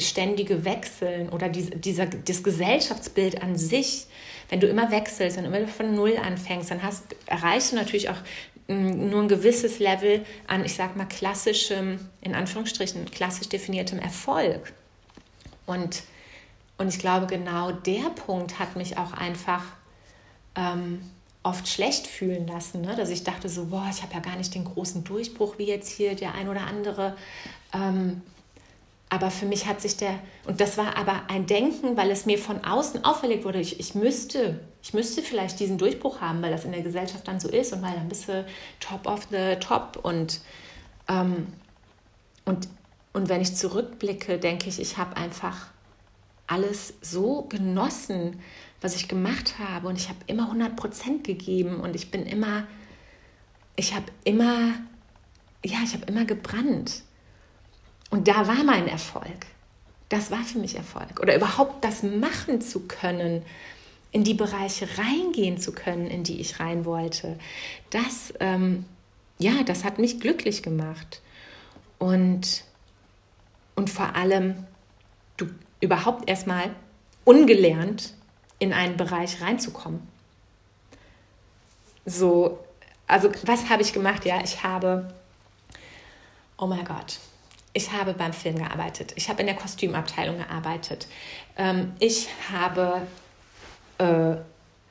ständige 0.00 0.64
Wechseln 0.64 1.28
oder 1.28 1.48
diese, 1.48 1.70
dieser, 1.70 2.06
das 2.06 2.42
Gesellschaftsbild 2.42 3.42
an 3.42 3.56
sich, 3.56 4.06
wenn 4.48 4.60
du 4.60 4.66
immer 4.66 4.90
wechselst 4.90 5.38
und 5.38 5.44
immer 5.44 5.66
von 5.66 5.94
Null 5.94 6.16
anfängst, 6.16 6.70
dann 6.70 6.82
hast, 6.82 7.04
erreichst 7.26 7.72
du 7.72 7.76
natürlich 7.76 8.08
auch 8.08 8.18
mm, 8.68 9.10
nur 9.10 9.22
ein 9.22 9.28
gewisses 9.28 9.78
Level 9.78 10.24
an, 10.46 10.64
ich 10.64 10.74
sag 10.74 10.96
mal, 10.96 11.06
klassischem, 11.06 11.98
in 12.20 12.34
Anführungsstrichen, 12.34 13.10
klassisch 13.10 13.48
definiertem 13.48 13.98
Erfolg. 13.98 14.72
Und, 15.66 16.02
und 16.78 16.88
ich 16.88 16.98
glaube, 16.98 17.26
genau 17.26 17.72
der 17.72 18.10
Punkt 18.10 18.58
hat 18.58 18.76
mich 18.76 18.96
auch 18.96 19.12
einfach 19.12 19.64
ähm, 20.54 21.00
oft 21.42 21.68
schlecht 21.68 22.06
fühlen 22.06 22.46
lassen, 22.46 22.82
ne? 22.82 22.96
dass 22.96 23.10
ich 23.10 23.24
dachte 23.24 23.48
so, 23.48 23.66
boah, 23.66 23.88
ich 23.90 24.02
habe 24.02 24.14
ja 24.14 24.20
gar 24.20 24.36
nicht 24.36 24.54
den 24.54 24.64
großen 24.64 25.04
Durchbruch 25.04 25.58
wie 25.58 25.64
jetzt 25.64 25.88
hier 25.88 26.14
der 26.14 26.34
ein 26.34 26.48
oder 26.48 26.62
andere. 26.62 27.16
Ähm, 27.72 28.22
aber 29.10 29.30
für 29.30 29.46
mich 29.46 29.66
hat 29.66 29.80
sich 29.80 29.96
der, 29.96 30.18
und 30.44 30.60
das 30.60 30.76
war 30.76 30.96
aber 30.96 31.22
ein 31.28 31.46
Denken, 31.46 31.96
weil 31.96 32.10
es 32.10 32.26
mir 32.26 32.38
von 32.38 32.64
außen 32.64 33.04
auferlegt 33.04 33.44
wurde, 33.44 33.60
ich, 33.60 33.80
ich 33.80 33.94
müsste, 33.94 34.60
ich 34.82 34.92
müsste 34.92 35.22
vielleicht 35.22 35.60
diesen 35.60 35.78
Durchbruch 35.78 36.20
haben, 36.20 36.42
weil 36.42 36.50
das 36.50 36.66
in 36.66 36.72
der 36.72 36.82
Gesellschaft 36.82 37.26
dann 37.26 37.40
so 37.40 37.48
ist 37.48 37.72
und 37.72 37.82
weil 37.82 37.94
dann 37.94 38.08
bist 38.08 38.28
du 38.28 38.44
top 38.80 39.06
of 39.06 39.26
the 39.30 39.56
top. 39.60 39.98
Und, 40.02 40.40
ähm, 41.08 41.46
und, 42.44 42.68
und 43.14 43.28
wenn 43.30 43.40
ich 43.40 43.56
zurückblicke, 43.56 44.38
denke 44.38 44.68
ich, 44.68 44.78
ich 44.78 44.98
habe 44.98 45.16
einfach 45.16 45.68
alles 46.46 46.94
so 47.00 47.42
genossen, 47.42 48.40
was 48.82 48.94
ich 48.94 49.08
gemacht 49.08 49.58
habe. 49.58 49.88
Und 49.88 49.96
ich 49.96 50.10
habe 50.10 50.18
immer 50.26 50.44
100 50.44 50.76
Prozent 50.76 51.24
gegeben 51.24 51.80
und 51.80 51.96
ich 51.96 52.10
bin 52.10 52.26
immer, 52.26 52.66
ich 53.76 53.94
habe 53.94 54.06
immer, 54.24 54.74
ja, 55.64 55.78
ich 55.82 55.94
habe 55.94 56.04
immer 56.06 56.26
gebrannt. 56.26 57.02
Und 58.10 58.28
da 58.28 58.46
war 58.48 58.64
mein 58.64 58.88
Erfolg. 58.88 59.46
Das 60.08 60.30
war 60.30 60.42
für 60.42 60.58
mich 60.58 60.74
Erfolg. 60.76 61.20
Oder 61.20 61.36
überhaupt 61.36 61.84
das 61.84 62.02
machen 62.02 62.60
zu 62.60 62.80
können, 62.80 63.42
in 64.10 64.24
die 64.24 64.34
Bereiche 64.34 64.88
reingehen 64.96 65.58
zu 65.58 65.72
können, 65.72 66.06
in 66.06 66.24
die 66.24 66.40
ich 66.40 66.60
rein 66.60 66.84
wollte. 66.84 67.38
Das, 67.90 68.32
ähm, 68.40 68.86
ja, 69.38 69.62
das 69.64 69.84
hat 69.84 69.98
mich 69.98 70.20
glücklich 70.20 70.62
gemacht. 70.62 71.20
Und, 71.98 72.64
und 73.74 73.90
vor 73.90 74.16
allem, 74.16 74.66
du 75.36 75.46
überhaupt 75.80 76.28
erstmal 76.28 76.70
ungelernt 77.24 78.14
in 78.58 78.72
einen 78.72 78.96
Bereich 78.96 79.42
reinzukommen. 79.42 80.00
So, 82.06 82.58
also 83.06 83.30
was 83.44 83.68
habe 83.68 83.82
ich 83.82 83.92
gemacht? 83.92 84.24
Ja, 84.24 84.40
ich 84.42 84.62
habe, 84.62 85.12
oh 86.56 86.66
mein 86.66 86.84
Gott, 86.84 87.18
ich 87.78 87.92
habe 87.92 88.12
beim 88.12 88.32
Film 88.32 88.56
gearbeitet. 88.56 89.12
Ich 89.14 89.28
habe 89.28 89.40
in 89.40 89.46
der 89.46 89.54
Kostümabteilung 89.54 90.38
gearbeitet. 90.38 91.06
Ähm, 91.56 91.92
ich 92.00 92.28
habe 92.52 93.02
äh, 93.98 94.34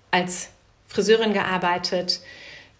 als 0.09 0.49
Friseurin 0.87 1.33
gearbeitet. 1.33 2.21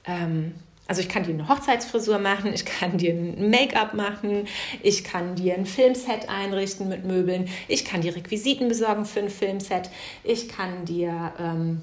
Ähm, 0.06 0.56
also 0.88 1.02
ich 1.02 1.10
kann 1.10 1.24
dir 1.24 1.34
eine 1.34 1.50
Hochzeitsfrisur 1.50 2.20
machen, 2.20 2.54
ich 2.54 2.64
kann 2.64 2.98
dir 2.98 3.14
ein 3.14 3.50
Make-up 3.50 3.94
machen, 3.94 4.48
ich 4.82 5.04
kann 5.04 5.36
dir 5.36 5.56
ein 5.56 5.66
Filmset 5.66 6.30
einrichten 6.30 6.88
mit 6.88 7.04
Möbeln, 7.04 7.50
ich 7.68 7.84
kann 7.84 8.00
dir 8.00 8.16
Requisiten 8.16 8.70
besorgen 8.70 9.04
für 9.04 9.20
ein 9.20 9.30
Filmset, 9.30 9.90
ich 10.24 10.48
kann 10.48 10.86
dir, 10.86 11.34
ähm, 11.38 11.82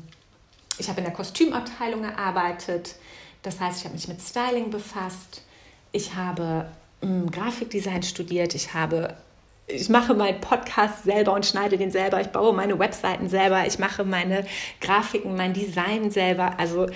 ich 0.79 0.89
habe 0.89 1.01
in 1.01 1.05
der 1.05 1.13
Kostümabteilung 1.13 2.01
gearbeitet, 2.01 2.95
das 3.43 3.61
heißt, 3.61 3.81
ich 3.81 3.85
habe 3.85 3.95
mich 3.95 4.09
mit 4.09 4.23
Styling 4.23 4.71
befasst, 4.71 5.43
ich 5.93 6.15
habe 6.15 6.71
Grafikdesign 7.31 8.03
studiert, 8.03 8.55
ich 8.55 8.75
habe 8.75 9.17
ich 9.67 9.89
mache 9.89 10.15
meinen 10.15 10.41
Podcast 10.41 11.05
selber 11.05 11.33
und 11.33 11.47
schneide 11.47 11.79
den 11.79 11.91
selber. 11.91 12.21
Ich 12.21 12.29
baue 12.29 12.53
meine 12.53 12.79
Webseiten 12.79 13.29
selber. 13.29 13.67
Ich 13.67 13.79
mache 13.79 14.05
meine 14.05 14.47
Grafiken, 14.81 15.37
mein 15.37 15.55
Design 15.55 16.11
selber. 16.11 16.59
Also 16.59 16.87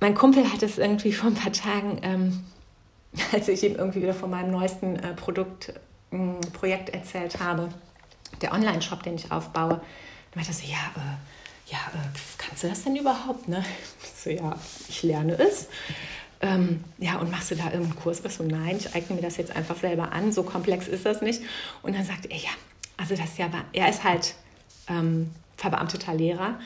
mein 0.00 0.14
Kumpel 0.14 0.50
hat 0.50 0.62
es 0.62 0.78
irgendwie 0.78 1.12
vor 1.12 1.30
ein 1.30 1.34
paar 1.34 1.52
Tagen, 1.52 1.98
ähm, 2.02 2.44
als 3.32 3.48
ich 3.48 3.62
ihm 3.62 3.76
irgendwie 3.76 4.02
wieder 4.02 4.14
von 4.14 4.30
meinem 4.30 4.50
neuesten 4.50 4.96
äh, 4.96 5.14
Produkt, 5.14 5.74
äh, 6.10 6.16
Projekt 6.52 6.90
erzählt 6.90 7.38
habe, 7.40 7.68
der 8.40 8.52
Online-Shop, 8.52 9.02
den 9.02 9.16
ich 9.16 9.30
aufbaue, 9.30 9.80
da 10.32 10.36
meinte 10.36 10.50
er 10.50 10.54
so, 10.54 10.66
ja, 10.66 10.90
äh, 10.96 11.70
ja, 11.70 11.78
äh, 11.94 12.18
kannst 12.38 12.64
du 12.64 12.68
das 12.68 12.84
denn 12.84 12.96
überhaupt? 12.96 13.48
Ne? 13.48 13.64
So, 14.16 14.30
ja, 14.30 14.54
ich 14.88 15.02
lerne 15.02 15.38
es. 15.38 15.68
Ähm, 16.44 16.84
ja, 16.98 17.16
und 17.16 17.30
machst 17.30 17.50
du 17.50 17.54
da 17.54 17.64
irgendeinen 17.64 17.96
Kurs? 17.96 18.22
Ich 18.22 18.34
so, 18.34 18.44
nein, 18.44 18.76
ich 18.76 18.94
eigne 18.94 19.16
mir 19.16 19.22
das 19.22 19.38
jetzt 19.38 19.56
einfach 19.56 19.76
selber 19.76 20.12
an, 20.12 20.30
so 20.30 20.42
komplex 20.42 20.88
ist 20.88 21.06
das 21.06 21.22
nicht. 21.22 21.40
Und 21.82 21.96
dann 21.96 22.04
sagt 22.04 22.26
er, 22.26 22.36
ja, 22.36 22.50
also 22.98 23.16
das 23.16 23.30
ist 23.30 23.38
ja, 23.38 23.48
er 23.72 23.88
ist 23.88 24.04
halt 24.04 24.34
ähm, 24.88 25.30
verbeamteter 25.56 26.12
Lehrer. 26.12 26.60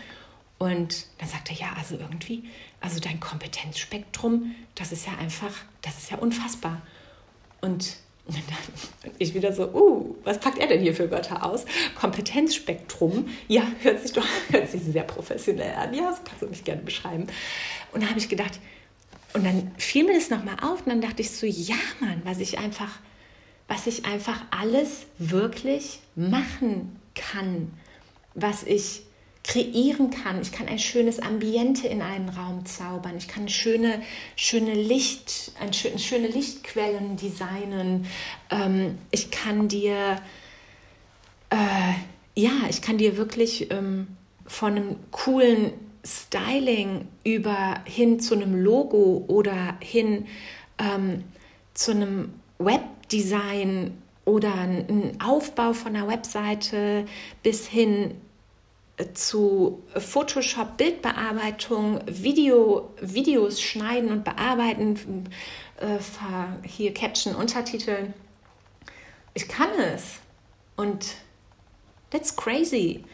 Und 0.58 1.06
dann 1.18 1.28
sagt 1.28 1.50
er, 1.50 1.56
ja, 1.56 1.68
also 1.78 1.94
irgendwie, 1.94 2.42
also 2.80 2.98
dein 2.98 3.20
Kompetenzspektrum, 3.20 4.56
das 4.74 4.90
ist 4.90 5.06
ja 5.06 5.12
einfach, 5.16 5.52
das 5.82 5.96
ist 5.96 6.10
ja 6.10 6.18
unfassbar. 6.18 6.82
Und 7.60 7.98
dann 8.26 9.14
ich 9.18 9.32
wieder 9.32 9.52
so, 9.52 9.68
uh, 9.72 10.16
was 10.24 10.40
packt 10.40 10.58
er 10.58 10.66
denn 10.66 10.82
hier 10.82 10.94
für 10.94 11.08
Wörter 11.08 11.46
aus? 11.46 11.64
Kompetenzspektrum, 11.94 13.28
ja, 13.46 13.62
hört 13.82 14.02
sich 14.02 14.12
doch 14.12 14.26
hört 14.50 14.68
sich 14.68 14.82
sehr 14.82 15.04
professionell 15.04 15.76
an. 15.76 15.94
Ja, 15.94 16.10
das 16.10 16.24
kannst 16.24 16.42
du 16.42 16.48
mich 16.48 16.64
gerne 16.64 16.82
beschreiben. 16.82 17.28
Und 17.92 18.02
da 18.02 18.08
habe 18.08 18.18
ich 18.18 18.28
gedacht, 18.28 18.58
und 19.34 19.44
dann 19.44 19.70
fiel 19.76 20.04
mir 20.04 20.14
das 20.14 20.30
nochmal 20.30 20.56
auf 20.62 20.80
und 20.80 20.88
dann 20.88 21.00
dachte 21.00 21.22
ich 21.22 21.30
so, 21.30 21.46
ja, 21.46 21.76
Mann, 22.00 22.22
was 22.24 22.38
ich 22.38 22.58
einfach, 22.58 22.98
was 23.66 23.86
ich 23.86 24.06
einfach 24.06 24.40
alles 24.50 25.06
wirklich 25.18 26.00
machen 26.16 26.96
kann, 27.14 27.72
was 28.34 28.62
ich 28.62 29.02
kreieren 29.44 30.10
kann. 30.10 30.40
Ich 30.42 30.52
kann 30.52 30.68
ein 30.68 30.78
schönes 30.78 31.20
Ambiente 31.20 31.88
in 31.88 32.02
einen 32.02 32.28
Raum 32.28 32.66
zaubern. 32.66 33.16
Ich 33.16 33.28
kann 33.28 33.48
schöne, 33.48 34.02
schöne 34.36 34.74
Licht, 34.74 35.52
ein, 35.58 35.72
schöne 35.72 36.28
Lichtquellen 36.28 37.16
designen. 37.16 38.06
Ähm, 38.50 38.98
ich 39.10 39.30
kann 39.30 39.68
dir, 39.68 40.20
äh, 41.48 41.94
ja, 42.34 42.52
ich 42.68 42.82
kann 42.82 42.98
dir 42.98 43.16
wirklich 43.16 43.70
ähm, 43.70 44.08
von 44.46 44.76
einem 44.76 44.96
coolen 45.10 45.72
Styling 46.08 47.06
über 47.24 47.80
hin 47.84 48.20
zu 48.20 48.34
einem 48.34 48.54
Logo 48.54 49.24
oder 49.28 49.76
hin 49.80 50.26
ähm, 50.78 51.24
zu 51.74 51.92
einem 51.92 52.34
Webdesign 52.58 53.96
oder 54.24 54.54
einen 54.54 55.18
Aufbau 55.22 55.72
von 55.72 55.94
einer 55.94 56.08
Webseite 56.08 57.06
bis 57.42 57.66
hin 57.66 58.14
zu 59.14 59.82
Photoshop, 59.96 60.76
Bildbearbeitung, 60.76 62.00
Video, 62.06 62.92
Videos 63.00 63.60
schneiden 63.60 64.10
und 64.10 64.24
bearbeiten, 64.24 65.24
äh, 65.80 66.66
hier 66.66 66.92
Caption, 66.92 67.34
Untertitel. 67.34 68.12
Ich 69.34 69.46
kann 69.46 69.70
es. 69.78 70.18
Und 70.76 71.14
that's 72.10 72.34
crazy. 72.34 73.04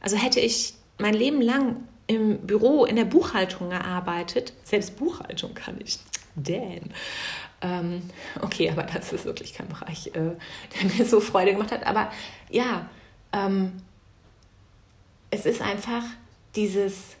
Also 0.00 0.16
hätte 0.16 0.40
ich 0.40 0.74
mein 0.98 1.14
Leben 1.14 1.42
lang 1.42 1.86
im 2.06 2.38
Büro 2.38 2.84
in 2.84 2.96
der 2.96 3.04
Buchhaltung 3.04 3.70
gearbeitet, 3.70 4.52
selbst 4.64 4.96
Buchhaltung 4.96 5.54
kann 5.54 5.78
ich. 5.84 5.98
Damn. 6.36 6.90
Ähm, 7.62 8.02
okay, 8.42 8.70
aber 8.70 8.82
das 8.82 9.12
ist 9.12 9.24
wirklich 9.24 9.54
kein 9.54 9.68
Bereich, 9.68 10.08
äh, 10.08 10.12
der 10.12 10.96
mir 10.96 11.04
so 11.06 11.20
Freude 11.20 11.52
gemacht 11.52 11.72
hat. 11.72 11.86
Aber 11.86 12.12
ja, 12.50 12.88
ähm, 13.32 13.72
es 15.30 15.46
ist 15.46 15.62
einfach 15.62 16.02
dieses, 16.54 17.16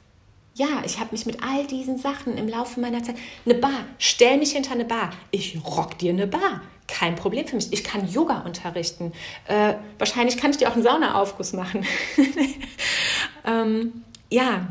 ja, 0.54 0.82
ich 0.84 1.00
habe 1.00 1.12
mich 1.12 1.26
mit 1.26 1.42
all 1.42 1.66
diesen 1.66 1.98
Sachen 1.98 2.36
im 2.36 2.48
Laufe 2.48 2.80
meiner 2.80 3.02
Zeit, 3.02 3.16
eine 3.44 3.54
Bar, 3.54 3.84
stell 3.98 4.38
mich 4.38 4.52
hinter 4.52 4.72
eine 4.72 4.84
Bar, 4.84 5.10
ich 5.30 5.58
rock 5.64 5.98
dir 5.98 6.12
eine 6.12 6.26
Bar. 6.26 6.62
Kein 6.88 7.16
Problem 7.16 7.48
für 7.48 7.56
mich. 7.56 7.72
Ich 7.72 7.82
kann 7.82 8.08
Yoga 8.08 8.42
unterrichten. 8.42 9.12
Äh, 9.48 9.74
wahrscheinlich 9.98 10.36
kann 10.36 10.52
ich 10.52 10.58
dir 10.58 10.68
auch 10.68 10.74
einen 10.74 10.84
Saunaaufguss 10.84 11.52
machen. 11.52 11.84
ähm, 13.44 14.04
ja, 14.30 14.68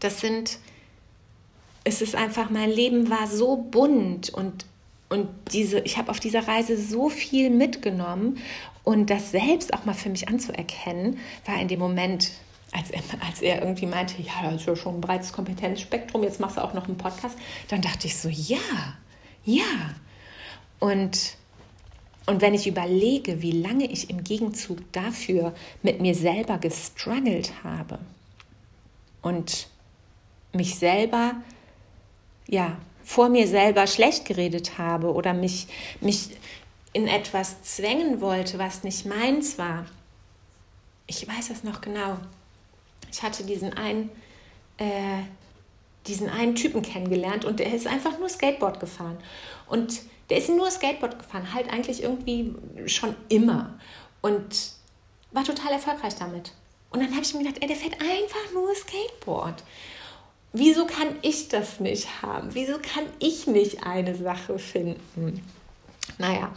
das 0.00 0.20
sind, 0.20 0.58
es 1.84 2.02
ist 2.02 2.14
einfach, 2.14 2.50
mein 2.50 2.70
Leben 2.70 3.10
war 3.10 3.26
so 3.26 3.56
bunt 3.56 4.30
und, 4.30 4.66
und 5.08 5.28
diese, 5.52 5.80
ich 5.80 5.98
habe 5.98 6.10
auf 6.10 6.20
dieser 6.20 6.46
Reise 6.46 6.76
so 6.76 7.08
viel 7.08 7.50
mitgenommen 7.50 8.38
und 8.84 9.10
das 9.10 9.30
selbst 9.30 9.74
auch 9.74 9.84
mal 9.84 9.94
für 9.94 10.10
mich 10.10 10.28
anzuerkennen, 10.28 11.18
war 11.44 11.60
in 11.60 11.68
dem 11.68 11.78
Moment 11.78 12.30
als 12.72 12.90
er, 12.90 13.02
als 13.26 13.42
er 13.42 13.62
irgendwie 13.62 13.86
meinte, 13.86 14.20
ja, 14.20 14.50
das 14.50 14.62
ist 14.62 14.66
ja 14.66 14.76
schon 14.76 14.96
ein 14.96 15.00
breites 15.00 15.32
Kompetenzspektrum, 15.32 16.22
jetzt 16.22 16.40
machst 16.40 16.56
du 16.56 16.64
auch 16.64 16.74
noch 16.74 16.86
einen 16.86 16.98
Podcast, 16.98 17.36
dann 17.68 17.80
dachte 17.80 18.06
ich 18.06 18.16
so, 18.16 18.28
ja, 18.28 18.58
ja. 19.44 19.94
Und, 20.78 21.36
und 22.26 22.40
wenn 22.42 22.54
ich 22.54 22.66
überlege, 22.66 23.40
wie 23.40 23.52
lange 23.52 23.86
ich 23.86 24.10
im 24.10 24.24
Gegenzug 24.24 24.92
dafür 24.92 25.54
mit 25.82 26.00
mir 26.00 26.14
selber 26.14 26.58
gestruggelt 26.58 27.52
habe 27.64 27.98
und 29.22 29.68
mich 30.56 30.78
selber, 30.78 31.34
ja, 32.48 32.76
vor 33.04 33.28
mir 33.28 33.46
selber 33.46 33.86
schlecht 33.86 34.24
geredet 34.24 34.78
habe 34.78 35.12
oder 35.12 35.32
mich, 35.32 35.68
mich 36.00 36.30
in 36.92 37.06
etwas 37.06 37.62
zwängen 37.62 38.20
wollte, 38.20 38.58
was 38.58 38.82
nicht 38.82 39.06
meins 39.06 39.58
war. 39.58 39.86
Ich 41.06 41.28
weiß 41.28 41.48
das 41.48 41.62
noch 41.62 41.80
genau 41.80 42.18
ich 43.16 43.22
hatte 43.22 43.44
diesen 43.44 43.72
einen, 43.74 44.10
äh, 44.78 45.22
diesen 46.06 46.28
einen 46.28 46.54
Typen 46.54 46.82
kennengelernt 46.82 47.44
und 47.44 47.60
der 47.60 47.72
ist 47.72 47.86
einfach 47.86 48.18
nur 48.18 48.28
Skateboard 48.28 48.80
gefahren. 48.80 49.16
Und 49.66 50.00
der 50.30 50.38
ist 50.38 50.48
nur 50.48 50.70
Skateboard 50.70 51.18
gefahren, 51.18 51.54
halt 51.54 51.72
eigentlich 51.72 52.02
irgendwie 52.02 52.54
schon 52.86 53.14
immer. 53.28 53.78
Und 54.22 54.72
war 55.32 55.44
total 55.44 55.72
erfolgreich 55.72 56.14
damit. 56.16 56.52
Und 56.90 57.00
dann 57.00 57.12
habe 57.12 57.22
ich 57.22 57.34
mir 57.34 57.42
gedacht, 57.42 57.58
ey, 57.60 57.68
der 57.68 57.76
fährt 57.76 58.00
einfach 58.00 58.52
nur 58.52 58.74
Skateboard. 58.74 59.62
Wieso 60.58 60.86
kann 60.86 61.16
ich 61.20 61.48
das 61.48 61.80
nicht 61.80 62.22
haben? 62.22 62.54
Wieso 62.54 62.78
kann 62.78 63.04
ich 63.18 63.46
nicht 63.46 63.82
eine 63.84 64.14
Sache 64.14 64.58
finden? 64.58 65.44
Naja, 66.16 66.50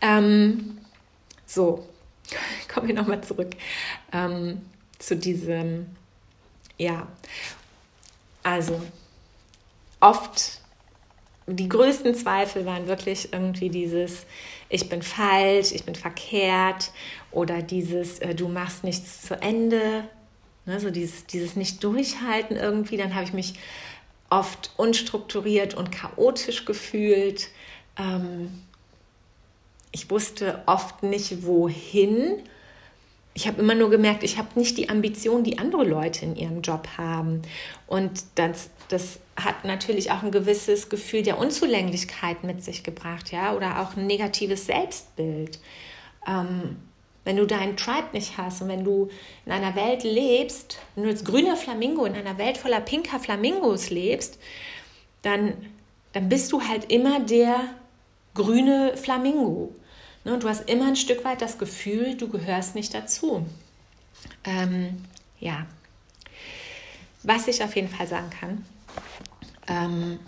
ähm, 0.00 0.78
so, 1.44 1.86
kommen 2.72 2.88
wir 2.88 2.94
nochmal 2.94 3.22
zurück. 3.22 3.50
Ähm, 4.12 4.62
zu 4.98 5.14
diesem, 5.16 5.86
ja, 6.78 7.06
also 8.42 8.80
oft 10.00 10.60
die 11.46 11.68
größten 11.68 12.14
Zweifel 12.14 12.64
waren 12.64 12.86
wirklich 12.86 13.30
irgendwie 13.30 13.68
dieses, 13.68 14.24
ich 14.70 14.88
bin 14.88 15.02
falsch, 15.02 15.72
ich 15.72 15.84
bin 15.84 15.94
verkehrt 15.94 16.92
oder 17.30 17.60
dieses, 17.60 18.20
äh, 18.20 18.34
du 18.34 18.48
machst 18.48 18.84
nichts 18.84 19.20
zu 19.20 19.34
Ende, 19.42 20.08
ne, 20.66 20.80
so 20.80 20.90
dieses, 20.90 21.26
dieses 21.26 21.56
Nicht-Durchhalten 21.56 22.56
irgendwie. 22.56 22.96
Dann 22.96 23.14
habe 23.14 23.24
ich 23.24 23.32
mich 23.32 23.54
oft 24.30 24.72
unstrukturiert 24.76 25.74
und 25.74 25.92
chaotisch 25.92 26.64
gefühlt. 26.64 27.48
Ähm, 27.98 28.62
ich 29.92 30.10
wusste 30.10 30.62
oft 30.66 31.02
nicht, 31.02 31.44
wohin 31.44 32.42
ich 33.34 33.48
habe 33.48 33.60
immer 33.60 33.74
nur 33.74 33.90
gemerkt, 33.90 34.22
ich 34.22 34.38
habe 34.38 34.48
nicht 34.54 34.78
die 34.78 34.88
Ambition, 34.88 35.42
die 35.42 35.58
andere 35.58 35.84
Leute 35.84 36.24
in 36.24 36.36
ihrem 36.36 36.62
Job 36.62 36.86
haben. 36.96 37.42
Und 37.88 38.24
das, 38.36 38.70
das 38.88 39.18
hat 39.36 39.64
natürlich 39.64 40.12
auch 40.12 40.22
ein 40.22 40.30
gewisses 40.30 40.88
Gefühl 40.88 41.22
der 41.22 41.38
Unzulänglichkeit 41.38 42.44
mit 42.44 42.62
sich 42.62 42.84
gebracht, 42.84 43.32
ja, 43.32 43.54
oder 43.54 43.80
auch 43.80 43.96
ein 43.96 44.06
negatives 44.06 44.66
Selbstbild. 44.66 45.58
Ähm, 46.28 46.76
wenn 47.24 47.36
du 47.36 47.46
deinen 47.46 47.76
Tribe 47.76 48.08
nicht 48.12 48.36
hast 48.36 48.60
und 48.62 48.68
wenn 48.68 48.84
du 48.84 49.08
in 49.46 49.52
einer 49.52 49.74
Welt 49.74 50.04
lebst, 50.04 50.78
du 50.94 51.04
als 51.04 51.24
grüner 51.24 51.56
Flamingo 51.56 52.04
in 52.04 52.14
einer 52.14 52.38
Welt 52.38 52.58
voller 52.58 52.80
pinker 52.80 53.18
Flamingos 53.18 53.90
lebst, 53.90 54.38
dann, 55.22 55.54
dann 56.12 56.28
bist 56.28 56.52
du 56.52 56.60
halt 56.60 56.92
immer 56.92 57.20
der 57.20 57.60
grüne 58.34 58.96
Flamingo. 58.96 59.74
Ne, 60.24 60.34
und 60.34 60.42
du 60.42 60.48
hast 60.48 60.68
immer 60.68 60.86
ein 60.86 60.96
Stück 60.96 61.24
weit 61.24 61.42
das 61.42 61.58
Gefühl, 61.58 62.16
du 62.16 62.28
gehörst 62.28 62.74
nicht 62.74 62.94
dazu. 62.94 63.46
Ähm, 64.44 65.04
ja, 65.38 65.66
was 67.22 67.48
ich 67.48 67.62
auf 67.62 67.74
jeden 67.74 67.88
Fall 67.88 68.06
sagen 68.06 68.30
kann, 68.30 68.66
ähm, 69.66 70.18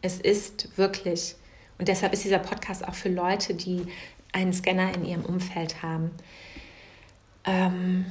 es 0.00 0.18
ist 0.20 0.76
wirklich, 0.76 1.34
und 1.78 1.88
deshalb 1.88 2.12
ist 2.12 2.24
dieser 2.24 2.38
Podcast 2.38 2.86
auch 2.86 2.94
für 2.94 3.08
Leute, 3.08 3.54
die 3.54 3.86
einen 4.32 4.52
Scanner 4.52 4.94
in 4.94 5.04
ihrem 5.04 5.24
Umfeld 5.24 5.82
haben. 5.82 6.10
Ähm, 7.44 8.06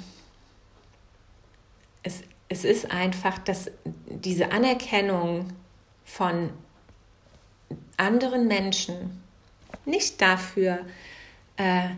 es, 2.04 2.24
es 2.50 2.64
ist 2.64 2.92
einfach, 2.92 3.38
dass 3.40 3.72
diese 4.10 4.52
Anerkennung 4.52 5.48
von 6.06 6.50
anderen 7.98 8.48
Menschen, 8.48 9.22
nicht 9.86 10.22
dafür, 10.22 10.80
äh, 11.58 11.90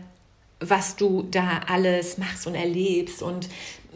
was 0.60 0.96
du 0.96 1.22
da 1.22 1.62
alles 1.66 2.18
machst 2.18 2.46
und 2.46 2.54
erlebst. 2.54 3.22
Und 3.22 3.48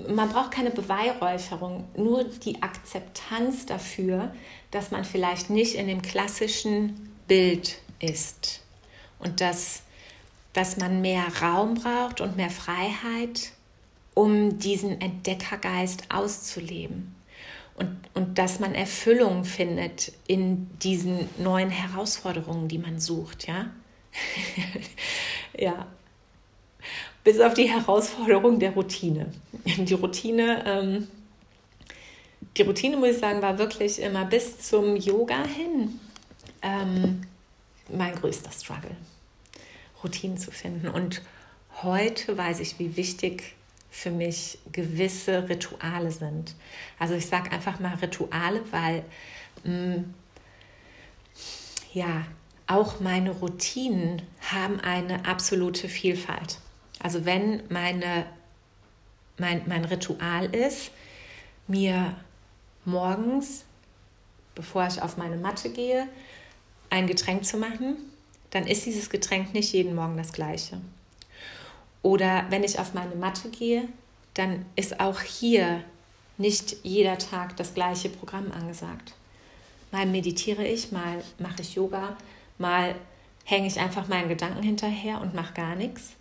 man 0.09 0.29
braucht 0.31 0.51
keine 0.51 0.71
Beweihräucherung, 0.71 1.85
nur 1.97 2.25
die 2.25 2.63
Akzeptanz 2.63 3.67
dafür, 3.67 4.35
dass 4.71 4.91
man 4.91 5.05
vielleicht 5.05 5.51
nicht 5.51 5.75
in 5.75 5.87
dem 5.87 6.03
klassischen 6.03 7.15
Bild 7.29 7.79
ist 8.01 8.61
und 9.19 9.41
dass, 9.41 9.83
dass 10.55 10.79
man 10.79 11.03
mehr 11.03 11.25
Raum 11.43 11.75
braucht 11.75 12.21
und 12.21 12.37
mehr 12.37 12.51
Freiheit, 12.51 13.51
um 14.15 14.59
diesen 14.59 15.01
Entdeckergeist 15.01 16.05
auszuleben. 16.09 17.15
Und, 17.77 17.97
und 18.15 18.39
dass 18.39 18.61
man 18.61 18.75
Erfüllung 18.75 19.45
findet 19.45 20.13
in 20.27 20.71
diesen 20.79 21.29
neuen 21.39 21.71
Herausforderungen, 21.71 22.69
die 22.69 22.79
man 22.79 23.01
sucht, 23.01 23.47
ja. 23.49 23.67
ja, 25.59 25.87
bis 27.25 27.41
auf 27.41 27.55
die 27.55 27.69
Herausforderung 27.69 28.61
der 28.61 28.71
Routine. 28.73 29.33
Die 29.65 29.95
Routine, 29.95 30.63
ähm, 30.67 31.09
die 32.57 32.63
Routine, 32.63 32.97
muss 32.97 33.09
ich 33.11 33.19
sagen, 33.19 33.43
war 33.43 33.59
wirklich 33.59 34.01
immer 34.01 34.25
bis 34.25 34.61
zum 34.61 34.95
Yoga 34.95 35.45
hin 35.45 35.99
ähm, 36.63 37.23
mein 37.89 38.15
größter 38.15 38.51
Struggle, 38.51 38.97
Routinen 40.05 40.37
zu 40.37 40.51
finden. 40.51 40.89
Und 40.89 41.23
heute 41.83 42.37
weiß 42.37 42.61
ich, 42.61 42.79
wie 42.79 42.97
wichtig 42.97 43.55
für 43.91 44.11
mich 44.11 44.59
gewisse 44.73 45.49
Rituale 45.49 46.11
sind. 46.11 46.55
Also 46.99 47.15
ich 47.15 47.27
sage 47.27 47.53
einfach 47.53 47.81
mal 47.81 47.95
Rituale, 47.95 48.61
weil 48.71 49.05
mh, 49.65 49.97
mm, 49.97 50.15
ja, 51.95 52.27
auch 52.67 53.01
meine 53.01 53.31
Routinen 53.31 54.23
haben 54.41 54.81
eine 54.81 55.27
absolute 55.27 55.89
Vielfalt. 55.89 56.59
Also 56.99 57.25
wenn 57.25 57.63
meine, 57.69 58.27
mein, 59.39 59.63
mein 59.67 59.85
Ritual 59.85 60.53
ist, 60.55 60.91
mir 61.69 62.17
morgens, 62.85 63.65
bevor 64.55 64.87
ich 64.87 65.03
auf 65.03 65.17
meine 65.17 65.37
Matte 65.37 65.71
gehe, 65.71 66.09
ein 66.91 67.07
Getränk 67.07 67.45
zu 67.45 67.59
machen, 67.59 67.97
dann 68.55 68.69
ist 68.69 68.87
dieses 68.87 69.11
Getränk 69.11 69.53
nicht 69.53 69.73
jeden 69.73 69.97
Morgen 69.97 70.17
das 70.17 70.33
gleiche. 70.33 70.81
Oder 72.03 72.47
wenn 72.51 72.63
ich 72.63 72.79
auf 72.79 72.95
meine 72.95 73.17
Matte 73.17 73.49
gehe, 73.49 73.89
dann 74.35 74.65
ist 74.77 75.01
auch 75.01 75.21
hier 75.21 75.83
nicht 76.39 76.77
jeder 76.85 77.19
Tag 77.19 77.57
das 77.57 77.75
gleiche 77.75 78.11
Programm 78.11 78.53
angesagt. 78.53 79.15
Mal 79.91 80.07
meditiere 80.07 80.65
ich, 80.65 80.93
mal 80.93 81.25
mache 81.41 81.63
ich 81.63 81.75
Yoga, 81.75 82.17
mal 82.57 82.95
hänge 83.45 83.67
ich 83.67 83.81
einfach 83.81 84.07
meinen 84.07 84.29
Gedanken 84.29 84.63
hinterher 84.63 85.21
und 85.21 85.35
mache 85.35 85.55
gar 85.55 85.75
nichts 85.75 86.13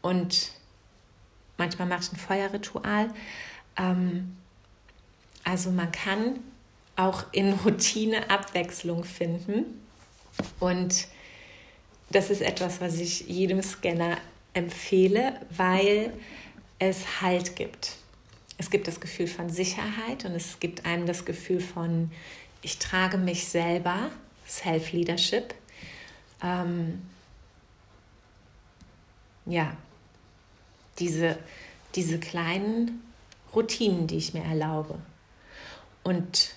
und 0.00 0.50
manchmal 1.58 1.86
mache 1.86 2.02
ich 2.02 2.12
ein 2.12 2.16
Feuerritual. 2.16 3.08
Ähm, 3.76 4.36
also 5.44 5.70
man 5.70 5.92
kann 5.92 6.40
auch 6.96 7.24
in 7.30 7.52
Routine 7.52 8.30
Abwechslung 8.30 9.04
finden 9.04 9.80
und 10.58 11.06
das 12.14 12.30
ist 12.30 12.42
etwas, 12.42 12.80
was 12.80 12.98
ich 12.98 13.28
jedem 13.28 13.62
Scanner 13.62 14.18
empfehle, 14.54 15.40
weil 15.50 16.12
es 16.78 17.20
Halt 17.20 17.56
gibt. 17.56 17.96
Es 18.58 18.70
gibt 18.70 18.86
das 18.86 19.00
Gefühl 19.00 19.26
von 19.26 19.50
Sicherheit 19.50 20.24
und 20.24 20.32
es 20.32 20.60
gibt 20.60 20.84
einem 20.84 21.06
das 21.06 21.24
Gefühl 21.24 21.60
von, 21.60 22.10
ich 22.60 22.78
trage 22.78 23.18
mich 23.18 23.48
selber, 23.48 24.10
Self-Leadership. 24.46 25.54
Ähm, 26.42 27.02
ja, 29.46 29.76
diese, 30.98 31.38
diese 31.94 32.20
kleinen 32.20 33.02
Routinen, 33.54 34.06
die 34.06 34.16
ich 34.16 34.34
mir 34.34 34.44
erlaube. 34.44 34.98
Und, 36.02 36.54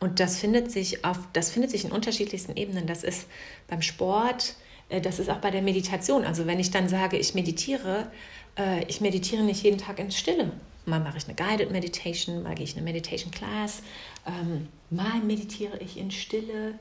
und 0.00 0.20
das, 0.20 0.38
findet 0.38 0.70
sich 0.70 1.04
auf, 1.04 1.18
das 1.32 1.50
findet 1.50 1.70
sich 1.70 1.84
in 1.84 1.92
unterschiedlichsten 1.92 2.56
Ebenen. 2.56 2.86
Das 2.86 3.02
ist 3.02 3.26
beim 3.68 3.82
Sport, 3.82 4.54
äh, 4.88 5.00
das 5.00 5.18
ist 5.18 5.30
auch 5.30 5.38
bei 5.38 5.50
der 5.50 5.62
Meditation. 5.62 6.24
Also 6.24 6.46
wenn 6.46 6.60
ich 6.60 6.70
dann 6.70 6.88
sage, 6.88 7.16
ich 7.18 7.34
meditiere, 7.34 8.10
äh, 8.58 8.84
ich 8.84 9.00
meditiere 9.00 9.42
nicht 9.42 9.62
jeden 9.62 9.78
Tag 9.78 9.98
in 9.98 10.10
Stille. 10.10 10.52
Mal 10.84 11.00
mache 11.00 11.18
ich 11.18 11.24
eine 11.24 11.34
Guided 11.34 11.72
Meditation, 11.72 12.42
mal 12.42 12.54
gehe 12.54 12.64
ich 12.64 12.76
eine 12.76 12.84
Meditation 12.84 13.32
Class, 13.32 13.82
ähm, 14.26 14.68
mal 14.90 15.18
meditiere 15.20 15.78
ich 15.78 15.96
in 15.96 16.10
Stille. 16.10 16.78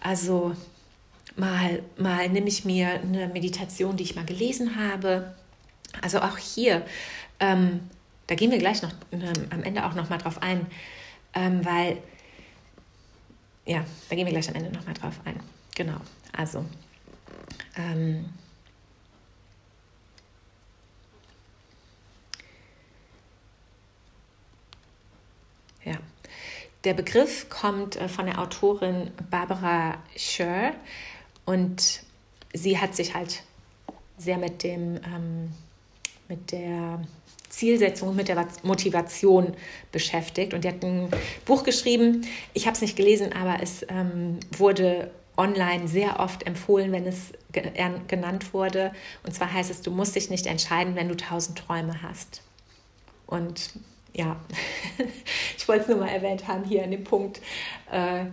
Also 0.00 0.56
mal, 1.36 1.82
mal 1.96 2.28
nehme 2.28 2.48
ich 2.48 2.64
mir 2.64 3.00
eine 3.00 3.28
Meditation, 3.28 3.96
die 3.96 4.04
ich 4.04 4.16
mal 4.16 4.24
gelesen 4.24 4.76
habe 4.76 5.34
also 6.02 6.20
auch 6.20 6.38
hier, 6.38 6.84
ähm, 7.40 7.80
da 8.26 8.34
gehen 8.34 8.50
wir 8.50 8.58
gleich 8.58 8.82
noch 8.82 8.92
ähm, 9.12 9.32
am 9.50 9.62
Ende 9.62 9.84
auch 9.84 9.94
noch 9.94 10.08
mal 10.10 10.18
drauf 10.18 10.40
ein, 10.42 10.66
weil, 11.34 11.98
ja, 13.66 13.84
da 14.08 14.16
gehen 14.16 14.26
wir 14.26 14.32
gleich 14.32 14.48
am 14.48 14.54
Ende 14.54 14.70
noch 14.70 14.84
mal 14.86 14.94
drauf 14.94 15.20
ein. 15.24 15.40
Genau, 15.74 15.96
also, 16.32 16.64
ähm, 17.76 18.26
ja. 25.84 25.96
Der 26.84 26.94
Begriff 26.94 27.48
kommt 27.48 27.96
äh, 27.96 28.08
von 28.08 28.26
der 28.26 28.38
Autorin 28.38 29.10
Barbara 29.30 29.98
Scher 30.16 30.74
und 31.44 32.02
sie 32.52 32.78
hat 32.78 32.94
sich 32.94 33.14
halt 33.14 33.42
sehr 34.18 34.38
mit 34.38 34.62
dem 34.62 35.00
ähm, 35.04 35.52
mit 36.28 36.52
der 36.52 37.00
Zielsetzung 37.54 38.10
und 38.10 38.16
mit 38.16 38.28
der 38.28 38.46
Motivation 38.62 39.54
beschäftigt. 39.92 40.54
Und 40.54 40.64
die 40.64 40.68
hat 40.68 40.84
ein 40.84 41.08
Buch 41.44 41.62
geschrieben. 41.62 42.26
Ich 42.52 42.66
habe 42.66 42.74
es 42.74 42.82
nicht 42.82 42.96
gelesen, 42.96 43.32
aber 43.32 43.62
es 43.62 43.84
ähm, 43.88 44.40
wurde 44.56 45.10
online 45.36 45.88
sehr 45.88 46.20
oft 46.20 46.46
empfohlen, 46.46 46.92
wenn 46.92 47.06
es 47.06 47.32
genannt 48.08 48.52
wurde. 48.52 48.92
Und 49.24 49.34
zwar 49.34 49.52
heißt 49.52 49.70
es, 49.70 49.82
du 49.82 49.90
musst 49.90 50.14
dich 50.14 50.30
nicht 50.30 50.46
entscheiden, 50.46 50.94
wenn 50.94 51.08
du 51.08 51.16
tausend 51.16 51.58
Träume 51.58 52.02
hast. 52.02 52.42
Und 53.26 53.70
ja, 54.12 54.36
ich 55.56 55.66
wollte 55.66 55.82
es 55.82 55.88
nur 55.88 55.98
mal 55.98 56.08
erwähnt 56.08 56.46
haben 56.46 56.64
hier 56.64 56.84
an 56.84 56.90
dem 56.90 57.04
Punkt. 57.04 57.40
Äh, 57.90 58.26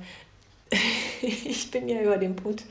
ich 1.22 1.72
bin 1.72 1.90
ja 1.90 2.02
über 2.02 2.18
den 2.18 2.36
Punkt 2.36 2.64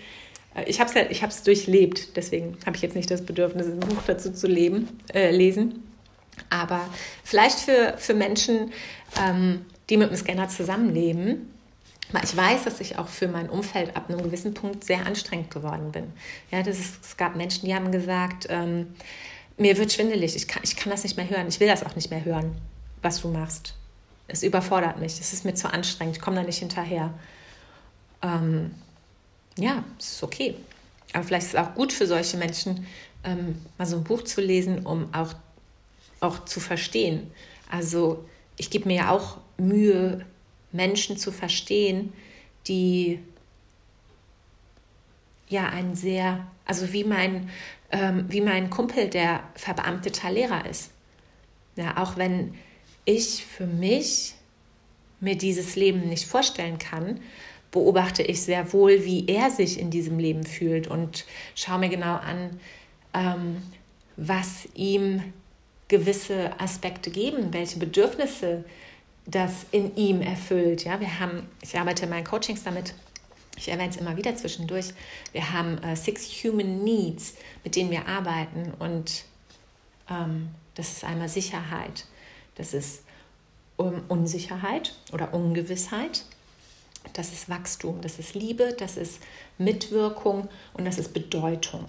äh, 0.54 0.64
ich 0.68 0.80
habe 0.80 0.90
es 0.90 1.22
ich 1.22 1.42
durchlebt, 1.44 2.16
deswegen 2.16 2.56
habe 2.66 2.76
ich 2.76 2.82
jetzt 2.82 2.96
nicht 2.96 3.10
das 3.10 3.22
Bedürfnis, 3.22 3.66
ein 3.66 3.80
Buch 3.80 4.02
dazu 4.06 4.32
zu 4.32 4.46
leben, 4.46 4.88
äh, 5.12 5.30
lesen. 5.30 5.89
Aber 6.48 6.80
vielleicht 7.24 7.58
für, 7.58 7.94
für 7.98 8.14
Menschen, 8.14 8.72
ähm, 9.20 9.66
die 9.88 9.96
mit 9.96 10.10
dem 10.10 10.16
Scanner 10.16 10.48
zusammenleben, 10.48 11.52
weil 12.12 12.24
ich 12.24 12.36
weiß, 12.36 12.64
dass 12.64 12.80
ich 12.80 12.98
auch 12.98 13.08
für 13.08 13.28
mein 13.28 13.48
Umfeld 13.48 13.96
ab 13.96 14.08
einem 14.08 14.22
gewissen 14.22 14.54
Punkt 14.54 14.84
sehr 14.84 15.06
anstrengend 15.06 15.50
geworden 15.50 15.92
bin. 15.92 16.12
Ja, 16.50 16.62
das 16.62 16.78
ist, 16.78 17.04
es 17.04 17.16
gab 17.16 17.36
Menschen, 17.36 17.66
die 17.66 17.74
haben 17.74 17.92
gesagt, 17.92 18.46
ähm, 18.48 18.94
mir 19.56 19.76
wird 19.76 19.92
schwindelig, 19.92 20.34
ich 20.34 20.48
kann, 20.48 20.62
ich 20.64 20.74
kann 20.76 20.90
das 20.90 21.02
nicht 21.04 21.16
mehr 21.16 21.28
hören, 21.28 21.46
ich 21.48 21.60
will 21.60 21.68
das 21.68 21.84
auch 21.84 21.94
nicht 21.94 22.10
mehr 22.10 22.24
hören, 22.24 22.56
was 23.02 23.20
du 23.20 23.28
machst. 23.28 23.74
Es 24.26 24.42
überfordert 24.42 24.98
mich, 24.98 25.20
es 25.20 25.32
ist 25.32 25.44
mir 25.44 25.54
zu 25.54 25.72
anstrengend, 25.72 26.16
ich 26.16 26.22
komme 26.22 26.36
da 26.36 26.42
nicht 26.42 26.58
hinterher. 26.58 27.12
Ähm, 28.22 28.74
ja, 29.58 29.84
es 29.98 30.12
ist 30.12 30.22
okay. 30.22 30.54
Aber 31.12 31.24
vielleicht 31.24 31.46
ist 31.46 31.54
es 31.54 31.60
auch 31.60 31.74
gut 31.74 31.92
für 31.92 32.06
solche 32.06 32.36
Menschen, 32.36 32.86
ähm, 33.24 33.60
mal 33.78 33.86
so 33.86 33.96
ein 33.96 34.04
Buch 34.04 34.22
zu 34.22 34.40
lesen, 34.40 34.86
um 34.86 35.12
auch, 35.12 35.34
auch 36.20 36.44
zu 36.44 36.60
verstehen. 36.60 37.30
Also 37.70 38.24
ich 38.56 38.70
gebe 38.70 38.88
mir 38.88 38.96
ja 38.96 39.10
auch 39.10 39.38
Mühe, 39.58 40.24
Menschen 40.72 41.16
zu 41.16 41.32
verstehen, 41.32 42.12
die 42.66 43.20
ja 45.48 45.68
ein 45.68 45.94
sehr, 45.94 46.46
also 46.64 46.92
wie 46.92 47.04
mein, 47.04 47.50
ähm, 47.90 48.26
wie 48.28 48.40
mein 48.40 48.70
Kumpel, 48.70 49.08
der 49.08 49.42
verbeamteter 49.54 50.30
Lehrer 50.30 50.68
ist. 50.68 50.92
Ja, 51.76 51.96
auch 51.96 52.16
wenn 52.16 52.54
ich 53.04 53.44
für 53.44 53.66
mich 53.66 54.34
mir 55.20 55.36
dieses 55.36 55.76
Leben 55.76 56.08
nicht 56.08 56.26
vorstellen 56.26 56.78
kann, 56.78 57.20
beobachte 57.70 58.22
ich 58.22 58.42
sehr 58.42 58.72
wohl, 58.72 59.04
wie 59.04 59.26
er 59.26 59.50
sich 59.50 59.78
in 59.78 59.90
diesem 59.90 60.18
Leben 60.18 60.44
fühlt 60.44 60.88
und 60.88 61.24
schaue 61.54 61.78
mir 61.78 61.88
genau 61.88 62.16
an, 62.16 62.60
ähm, 63.14 63.62
was 64.16 64.68
ihm 64.74 65.32
gewisse 65.90 66.58
Aspekte 66.58 67.10
geben, 67.10 67.52
welche 67.52 67.78
Bedürfnisse 67.78 68.64
das 69.26 69.66
in 69.72 69.94
ihm 69.96 70.22
erfüllt. 70.22 70.84
Ja, 70.84 71.00
wir 71.00 71.20
haben, 71.20 71.46
ich 71.60 71.78
arbeite 71.78 72.04
in 72.04 72.10
meinen 72.10 72.24
Coachings 72.24 72.62
damit, 72.62 72.94
ich 73.56 73.68
erwähne 73.68 73.90
es 73.90 73.96
immer 73.96 74.16
wieder 74.16 74.34
zwischendurch, 74.36 74.94
wir 75.32 75.52
haben 75.52 75.82
äh, 75.82 75.96
Six 75.96 76.26
Human 76.44 76.82
Needs, 76.84 77.34
mit 77.64 77.76
denen 77.76 77.90
wir 77.90 78.06
arbeiten 78.06 78.72
und 78.78 79.24
ähm, 80.08 80.48
das 80.76 80.92
ist 80.92 81.04
einmal 81.04 81.28
Sicherheit, 81.28 82.06
das 82.54 82.72
ist 82.72 83.02
um, 83.76 84.02
Unsicherheit 84.08 84.94
oder 85.12 85.34
Ungewissheit, 85.34 86.24
das 87.14 87.32
ist 87.32 87.48
Wachstum, 87.48 88.00
das 88.00 88.18
ist 88.18 88.34
Liebe, 88.34 88.74
das 88.78 88.96
ist 88.96 89.20
Mitwirkung 89.58 90.48
und 90.74 90.84
das 90.84 90.98
ist 90.98 91.12
Bedeutung. 91.12 91.86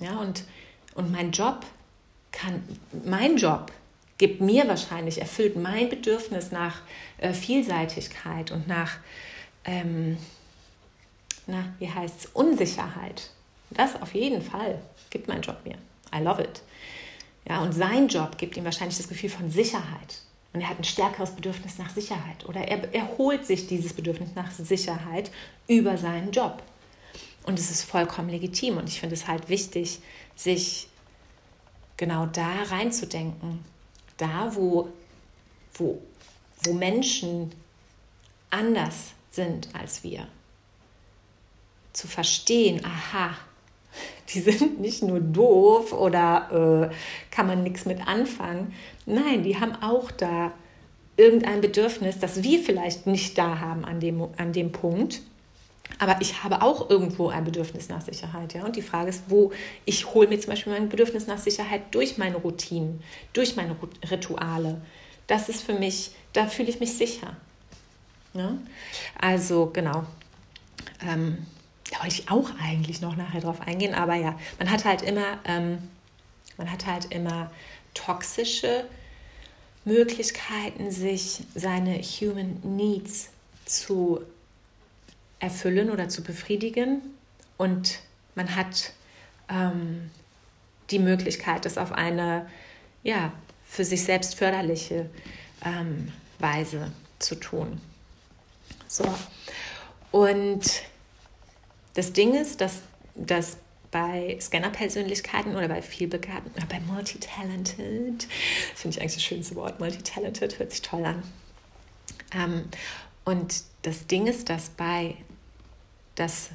Ja, 0.00 0.20
und, 0.20 0.44
und 0.94 1.10
mein 1.10 1.32
Job 1.32 1.66
kann, 2.42 2.62
mein 3.04 3.36
Job 3.36 3.72
gibt 4.18 4.40
mir 4.40 4.66
wahrscheinlich, 4.68 5.20
erfüllt 5.20 5.56
mein 5.56 5.88
Bedürfnis 5.88 6.52
nach 6.52 6.80
äh, 7.18 7.32
Vielseitigkeit 7.32 8.50
und 8.50 8.68
nach, 8.68 8.98
ähm, 9.64 10.16
na, 11.46 11.72
wie 11.78 11.90
heißt 11.90 12.14
es, 12.18 12.26
Unsicherheit. 12.26 13.30
Das 13.70 14.00
auf 14.00 14.14
jeden 14.14 14.42
Fall 14.42 14.80
gibt 15.10 15.28
mein 15.28 15.42
Job 15.42 15.56
mir. 15.64 15.76
I 16.14 16.22
love 16.22 16.42
it. 16.42 16.62
Ja, 17.48 17.62
und 17.62 17.72
sein 17.72 18.08
Job 18.08 18.38
gibt 18.38 18.56
ihm 18.56 18.64
wahrscheinlich 18.64 18.98
das 18.98 19.08
Gefühl 19.08 19.30
von 19.30 19.50
Sicherheit. 19.50 20.22
Und 20.52 20.60
er 20.60 20.68
hat 20.68 20.78
ein 20.78 20.84
stärkeres 20.84 21.30
Bedürfnis 21.30 21.78
nach 21.78 21.90
Sicherheit. 21.90 22.46
Oder 22.46 22.60
er, 22.68 22.92
er 22.92 23.16
holt 23.16 23.46
sich 23.46 23.66
dieses 23.66 23.94
Bedürfnis 23.94 24.30
nach 24.34 24.50
Sicherheit 24.50 25.30
über 25.66 25.96
seinen 25.96 26.30
Job. 26.30 26.62
Und 27.44 27.58
es 27.58 27.70
ist 27.70 27.84
vollkommen 27.84 28.28
legitim. 28.28 28.76
Und 28.76 28.88
ich 28.88 29.00
finde 29.00 29.14
es 29.14 29.26
halt 29.26 29.48
wichtig, 29.48 30.00
sich 30.36 30.88
genau 32.02 32.26
da 32.26 32.64
reinzudenken. 32.68 33.64
Da, 34.16 34.50
wo, 34.56 34.88
wo, 35.74 36.02
wo 36.64 36.72
Menschen 36.72 37.52
anders 38.50 39.12
sind 39.30 39.68
als 39.72 40.02
wir. 40.02 40.26
Zu 41.92 42.08
verstehen, 42.08 42.84
aha, 42.84 43.36
die 44.34 44.40
sind 44.40 44.80
nicht 44.80 45.04
nur 45.04 45.20
doof 45.20 45.92
oder 45.92 46.90
äh, 46.90 46.94
kann 47.30 47.46
man 47.46 47.62
nichts 47.62 47.84
mit 47.84 48.04
anfangen. 48.04 48.74
Nein, 49.06 49.44
die 49.44 49.60
haben 49.60 49.80
auch 49.80 50.10
da 50.10 50.50
irgendein 51.16 51.60
Bedürfnis, 51.60 52.18
das 52.18 52.42
wir 52.42 52.58
vielleicht 52.58 53.06
nicht 53.06 53.38
da 53.38 53.60
haben 53.60 53.84
an 53.84 54.00
dem, 54.00 54.26
an 54.38 54.52
dem 54.52 54.72
Punkt. 54.72 55.22
Aber 55.98 56.20
ich 56.20 56.42
habe 56.42 56.62
auch 56.62 56.90
irgendwo 56.90 57.28
ein 57.28 57.44
Bedürfnis 57.44 57.88
nach 57.88 58.00
Sicherheit. 58.02 58.54
Ja? 58.54 58.64
Und 58.64 58.76
die 58.76 58.82
Frage 58.82 59.10
ist, 59.10 59.24
wo 59.28 59.52
ich 59.84 60.14
hole 60.14 60.28
mir 60.28 60.40
zum 60.40 60.50
Beispiel 60.50 60.72
mein 60.72 60.88
Bedürfnis 60.88 61.26
nach 61.26 61.38
Sicherheit 61.38 61.82
durch 61.92 62.18
meine 62.18 62.36
Routinen, 62.36 63.02
durch 63.32 63.56
meine 63.56 63.76
Rituale. 64.10 64.80
Das 65.26 65.48
ist 65.48 65.62
für 65.62 65.74
mich, 65.74 66.12
da 66.32 66.46
fühle 66.46 66.70
ich 66.70 66.80
mich 66.80 66.96
sicher. 66.96 67.36
Ja? 68.34 68.56
Also 69.20 69.66
genau. 69.66 70.04
Ähm, 71.06 71.46
da 71.90 72.02
wollte 72.02 72.14
ich 72.14 72.30
auch 72.30 72.50
eigentlich 72.60 73.00
noch 73.00 73.16
nachher 73.16 73.40
drauf 73.40 73.60
eingehen, 73.60 73.94
aber 73.94 74.14
ja, 74.14 74.38
man 74.58 74.70
hat 74.70 74.84
halt 74.84 75.02
immer, 75.02 75.38
ähm, 75.44 75.78
man 76.56 76.70
hat 76.70 76.86
halt 76.86 77.12
immer 77.12 77.50
toxische 77.92 78.84
Möglichkeiten, 79.84 80.90
sich 80.90 81.42
seine 81.54 82.00
Human 82.00 82.60
Needs 82.62 83.30
zu 83.66 84.20
erfüllen 85.42 85.90
oder 85.90 86.08
zu 86.08 86.22
befriedigen. 86.22 87.02
Und 87.58 87.98
man 88.34 88.56
hat 88.56 88.92
ähm, 89.50 90.10
die 90.90 90.98
Möglichkeit, 90.98 91.64
das 91.66 91.76
auf 91.76 91.92
eine 91.92 92.46
ja, 93.02 93.32
für 93.66 93.84
sich 93.84 94.04
selbst 94.04 94.36
förderliche 94.36 95.10
ähm, 95.64 96.12
Weise 96.38 96.92
zu 97.18 97.34
tun. 97.34 97.80
So. 98.86 99.04
Und 100.10 100.82
das 101.94 102.12
Ding 102.12 102.34
ist, 102.34 102.60
dass, 102.60 102.82
dass 103.14 103.56
bei 103.90 104.38
Scanner-Persönlichkeiten 104.40 105.56
oder 105.56 105.68
bei 105.68 105.82
vielbegabten, 105.82 106.52
oder 106.56 106.66
bei 106.66 106.80
Multitalented, 106.80 108.26
finde 108.74 108.96
ich 108.96 109.00
eigentlich 109.00 109.14
das 109.14 109.22
schönste 109.22 109.54
Wort, 109.56 109.80
Multitalented, 109.80 110.58
hört 110.58 110.70
sich 110.70 110.82
toll 110.82 111.04
an. 111.04 111.22
Ähm, 112.34 112.64
und 113.24 113.62
das 113.82 114.06
Ding 114.06 114.26
ist, 114.26 114.48
dass 114.48 114.70
bei, 114.70 115.16
dass, 116.14 116.50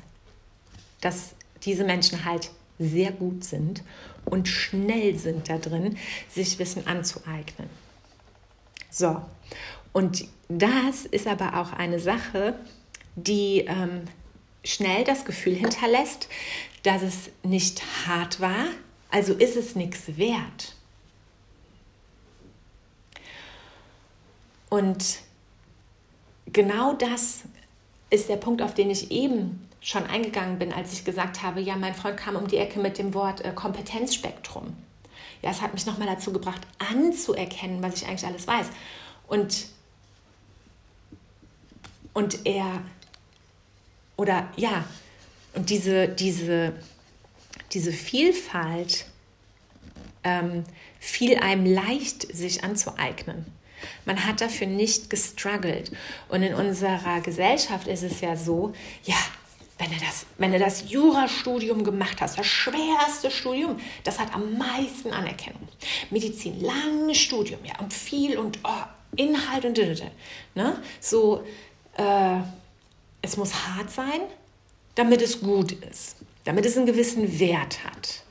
dass 1.02 1.36
diese 1.64 1.84
Menschen 1.84 2.26
halt 2.26 2.52
sehr 2.80 3.12
gut 3.12 3.44
sind 3.44 3.84
und 4.26 4.48
schnell 4.48 5.18
sind 5.18 5.50
da 5.50 5.58
drin, 5.58 5.98
sich 6.30 6.60
Wissen 6.60 6.86
anzueignen. 6.88 7.70
So, 8.90 9.22
und 9.94 10.28
das 10.48 11.06
ist 11.06 11.28
aber 11.28 11.60
auch 11.60 11.74
eine 11.74 12.00
Sache, 12.00 12.58
die 13.16 13.66
ähm, 13.68 14.04
schnell 14.64 15.04
das 15.04 15.26
Gefühl 15.26 15.56
hinterlässt, 15.56 16.28
dass 16.84 17.02
es 17.02 17.30
nicht 17.44 17.82
hart 18.06 18.40
war, 18.40 18.66
also 19.10 19.34
ist 19.34 19.56
es 19.56 19.76
nichts 19.76 20.18
wert. 20.18 20.76
Und 24.70 25.20
genau 26.46 26.94
das 26.94 27.44
ist 28.10 28.30
der 28.30 28.38
Punkt, 28.38 28.62
auf 28.62 28.74
den 28.74 28.90
ich 28.90 29.12
eben 29.12 29.68
schon 29.82 30.06
eingegangen 30.06 30.60
bin, 30.60 30.74
als 30.74 30.94
ich 30.94 31.06
gesagt 31.06 31.44
habe, 31.44 31.62
ja, 31.62 31.76
mein 31.76 31.94
Freund 31.94 32.18
kam 32.18 32.36
um 32.36 32.48
die 32.48 32.58
Ecke 32.58 32.80
mit 32.80 32.98
dem 32.98 33.14
Wort 33.14 33.44
äh, 33.44 33.52
Kompetenzspektrum. 33.54 34.76
Ja, 35.42 35.52
es 35.52 35.62
hat 35.62 35.74
mich 35.74 35.86
nochmal 35.86 36.08
dazu 36.08 36.34
gebracht, 36.34 36.62
anzuerkennen, 36.80 37.82
was 37.84 38.02
ich 38.02 38.08
eigentlich 38.08 38.26
alles 38.26 38.48
weiß. 38.48 38.68
Und, 39.28 39.68
und 42.14 42.46
er 42.46 42.82
oder 44.18 44.50
ja, 44.58 44.84
und 45.54 45.70
diese, 45.70 46.10
diese, 46.10 46.74
diese 47.72 47.92
Vielfalt 47.92 49.06
ähm, 50.24 50.64
fiel 51.00 51.38
einem 51.38 51.66
leicht, 51.66 52.36
sich 52.36 52.64
anzueignen. 52.64 53.46
Man 54.06 54.26
hat 54.26 54.42
dafür 54.42 54.68
nicht 54.68 55.10
gestruggelt. 55.10 55.92
Und 56.30 56.44
in 56.44 56.54
unserer 56.54 57.22
Gesellschaft 57.22 57.88
ist 57.88 58.04
es 58.04 58.22
ja 58.22 58.36
so, 58.36 58.74
ja, 59.04 59.16
wenn 59.78 59.92
du 59.92 59.98
das, 59.98 60.26
wenn 60.38 60.52
du 60.52 60.60
das 60.60 60.90
Jurastudium 60.90 61.84
gemacht 61.84 62.20
hast, 62.20 62.40
das 62.40 62.48
schwerste 62.48 63.30
Studium, 63.30 63.80
das 64.04 64.20
hat 64.20 64.34
am 64.34 64.58
meisten 64.58 65.12
Anerkennung. 65.12 65.68
Medizin, 66.10 66.60
langes 66.62 67.18
Studium, 67.18 67.60
ja, 67.64 67.78
und 67.80 67.94
viel 67.94 68.38
und 68.38 68.60
oh, 68.64 68.84
Inhalt 69.16 69.66
und 69.66 69.78
ne? 70.56 70.82
so 71.00 71.44
äh, 71.98 72.40
es 73.22 73.38
muss 73.38 73.54
hart 73.54 73.92
sein, 73.92 74.22
damit 74.96 75.22
es 75.22 75.42
gut 75.42 75.72
ist, 75.72 76.18
damit 76.44 76.66
es 76.66 76.78
einen 76.78 76.86
gewissen 76.86 77.40
Wert 77.40 77.84
hat. 77.84 78.24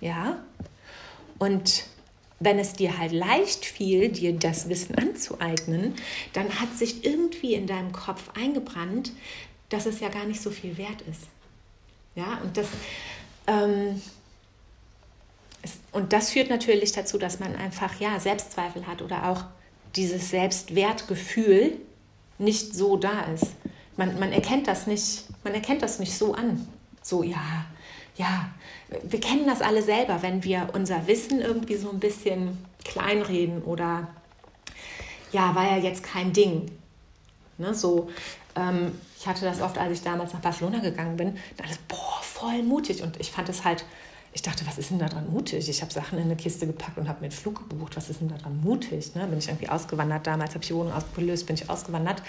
Ja? 0.00 0.38
Und 1.38 1.84
wenn 2.44 2.58
es 2.58 2.72
dir 2.74 2.98
halt 2.98 3.12
leicht 3.12 3.64
fiel, 3.64 4.08
dir 4.08 4.32
das 4.32 4.68
Wissen 4.68 4.96
anzueignen, 4.96 5.94
dann 6.32 6.60
hat 6.60 6.76
sich 6.76 7.04
irgendwie 7.04 7.54
in 7.54 7.66
deinem 7.66 7.92
Kopf 7.92 8.30
eingebrannt, 8.34 9.12
dass 9.68 9.86
es 9.86 10.00
ja 10.00 10.08
gar 10.08 10.24
nicht 10.24 10.40
so 10.40 10.50
viel 10.50 10.76
wert 10.76 11.02
ist. 11.02 11.22
Ja, 12.14 12.40
und 12.42 12.56
das, 12.56 12.68
ähm, 13.46 14.02
ist, 15.62 15.76
und 15.92 16.12
das 16.12 16.30
führt 16.30 16.50
natürlich 16.50 16.92
dazu, 16.92 17.18
dass 17.18 17.40
man 17.40 17.56
einfach 17.56 17.98
ja 18.00 18.20
Selbstzweifel 18.20 18.86
hat 18.86 19.00
oder 19.02 19.28
auch 19.28 19.44
dieses 19.96 20.30
Selbstwertgefühl 20.30 21.78
nicht 22.38 22.74
so 22.74 22.96
da 22.96 23.22
ist 23.32 23.46
man, 23.96 24.18
man 24.18 24.32
erkennt 24.32 24.66
das 24.66 24.86
nicht, 24.86 25.24
man 25.44 25.54
erkennt 25.54 25.82
das 25.82 25.98
nicht 25.98 26.16
so 26.16 26.34
an. 26.34 26.66
So, 27.02 27.22
ja, 27.22 27.66
ja, 28.16 28.50
wir 29.02 29.20
kennen 29.20 29.46
das 29.46 29.60
alle 29.60 29.82
selber, 29.82 30.22
wenn 30.22 30.44
wir 30.44 30.70
unser 30.74 31.06
Wissen 31.06 31.40
irgendwie 31.40 31.76
so 31.76 31.90
ein 31.90 32.00
bisschen 32.00 32.58
kleinreden 32.84 33.62
oder 33.62 34.08
ja, 35.32 35.54
war 35.54 35.64
ja 35.64 35.78
jetzt 35.78 36.02
kein 36.02 36.32
Ding. 36.32 36.70
Ne, 37.58 37.74
so, 37.74 38.08
ähm, 38.56 38.92
ich 39.18 39.26
hatte 39.26 39.44
das 39.44 39.60
oft, 39.60 39.78
als 39.78 39.92
ich 39.92 40.02
damals 40.02 40.32
nach 40.32 40.40
Barcelona 40.40 40.78
gegangen 40.78 41.16
bin, 41.16 41.38
da 41.56 41.64
ich, 41.64 41.78
boah, 41.88 42.18
voll 42.22 42.62
mutig. 42.62 43.02
Und 43.02 43.20
ich 43.20 43.30
fand 43.30 43.48
es 43.48 43.64
halt, 43.64 43.84
ich 44.32 44.42
dachte, 44.42 44.66
was 44.66 44.78
ist 44.78 44.90
denn 44.90 44.98
da 44.98 45.06
dran 45.06 45.30
mutig? 45.30 45.68
Ich 45.68 45.82
habe 45.82 45.92
Sachen 45.92 46.18
in 46.18 46.24
eine 46.24 46.36
Kiste 46.36 46.66
gepackt 46.66 46.98
und 46.98 47.08
habe 47.08 47.20
mir 47.20 47.26
einen 47.26 47.32
Flug 47.32 47.68
gebucht. 47.68 47.96
Was 47.96 48.10
ist 48.10 48.20
denn 48.20 48.28
da 48.28 48.36
dran 48.36 48.60
mutig? 48.62 49.14
Ne? 49.14 49.26
Bin 49.26 49.38
ich 49.38 49.48
irgendwie 49.48 49.68
ausgewandert 49.68 50.26
damals, 50.26 50.54
habe 50.54 50.64
ich 50.64 50.68
die 50.68 50.74
Wohnung 50.74 50.92
ausgelöst, 50.92 51.46
bin 51.46 51.54
ich 51.54 51.68
ausgewandert. 51.68 52.22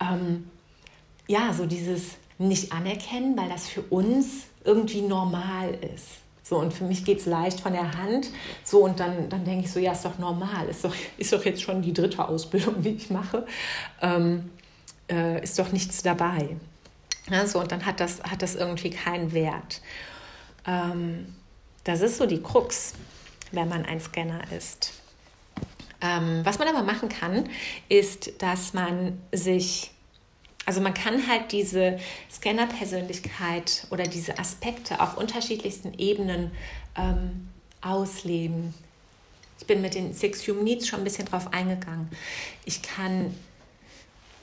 Ähm, 0.00 0.50
ja, 1.28 1.52
so 1.52 1.66
dieses 1.66 2.16
nicht 2.38 2.72
anerkennen, 2.72 3.36
weil 3.36 3.48
das 3.48 3.68
für 3.68 3.82
uns 3.82 4.44
irgendwie 4.68 5.00
normal 5.00 5.74
ist. 5.94 6.18
So, 6.42 6.58
und 6.58 6.72
für 6.72 6.84
mich 6.84 7.04
geht 7.04 7.20
es 7.20 7.26
leicht 7.26 7.60
von 7.60 7.72
der 7.72 7.96
Hand. 7.98 8.28
So, 8.64 8.84
und 8.84 9.00
dann, 9.00 9.28
dann 9.28 9.44
denke 9.44 9.64
ich 9.64 9.72
so, 9.72 9.80
ja, 9.80 9.92
ist 9.92 10.04
doch 10.04 10.18
normal. 10.18 10.68
Ist 10.68 10.84
doch, 10.84 10.94
ist 11.16 11.32
doch 11.32 11.44
jetzt 11.44 11.62
schon 11.62 11.82
die 11.82 11.92
dritte 11.92 12.26
Ausbildung, 12.26 12.82
die 12.82 12.90
ich 12.90 13.10
mache. 13.10 13.46
Ähm, 14.00 14.50
äh, 15.10 15.42
ist 15.42 15.58
doch 15.58 15.72
nichts 15.72 16.02
dabei. 16.02 16.56
Ja, 17.30 17.46
so, 17.46 17.60
und 17.60 17.72
dann 17.72 17.84
hat 17.84 18.00
das, 18.00 18.22
hat 18.22 18.42
das 18.42 18.54
irgendwie 18.54 18.90
keinen 18.90 19.32
Wert. 19.32 19.82
Ähm, 20.66 21.34
das 21.84 22.00
ist 22.00 22.18
so 22.18 22.26
die 22.26 22.42
Krux, 22.42 22.94
wenn 23.52 23.68
man 23.68 23.84
ein 23.84 24.00
Scanner 24.00 24.40
ist. 24.56 24.92
Ähm, 26.00 26.40
was 26.44 26.58
man 26.58 26.68
aber 26.68 26.82
machen 26.82 27.08
kann, 27.08 27.48
ist, 27.88 28.42
dass 28.42 28.72
man 28.72 29.18
sich 29.32 29.90
also 30.68 30.82
man 30.82 30.92
kann 30.92 31.26
halt 31.26 31.52
diese 31.52 31.98
Scanner-Persönlichkeit 32.30 33.86
oder 33.88 34.04
diese 34.04 34.38
Aspekte 34.38 35.00
auf 35.00 35.16
unterschiedlichsten 35.16 35.94
Ebenen 35.94 36.50
ähm, 36.94 37.48
ausleben. 37.80 38.74
Ich 39.58 39.66
bin 39.66 39.80
mit 39.80 39.94
den 39.94 40.12
Six 40.12 40.46
Human 40.46 40.64
Needs 40.64 40.86
schon 40.86 40.98
ein 41.00 41.04
bisschen 41.04 41.24
drauf 41.24 41.54
eingegangen. 41.54 42.10
Ich 42.66 42.82
kann, 42.82 43.34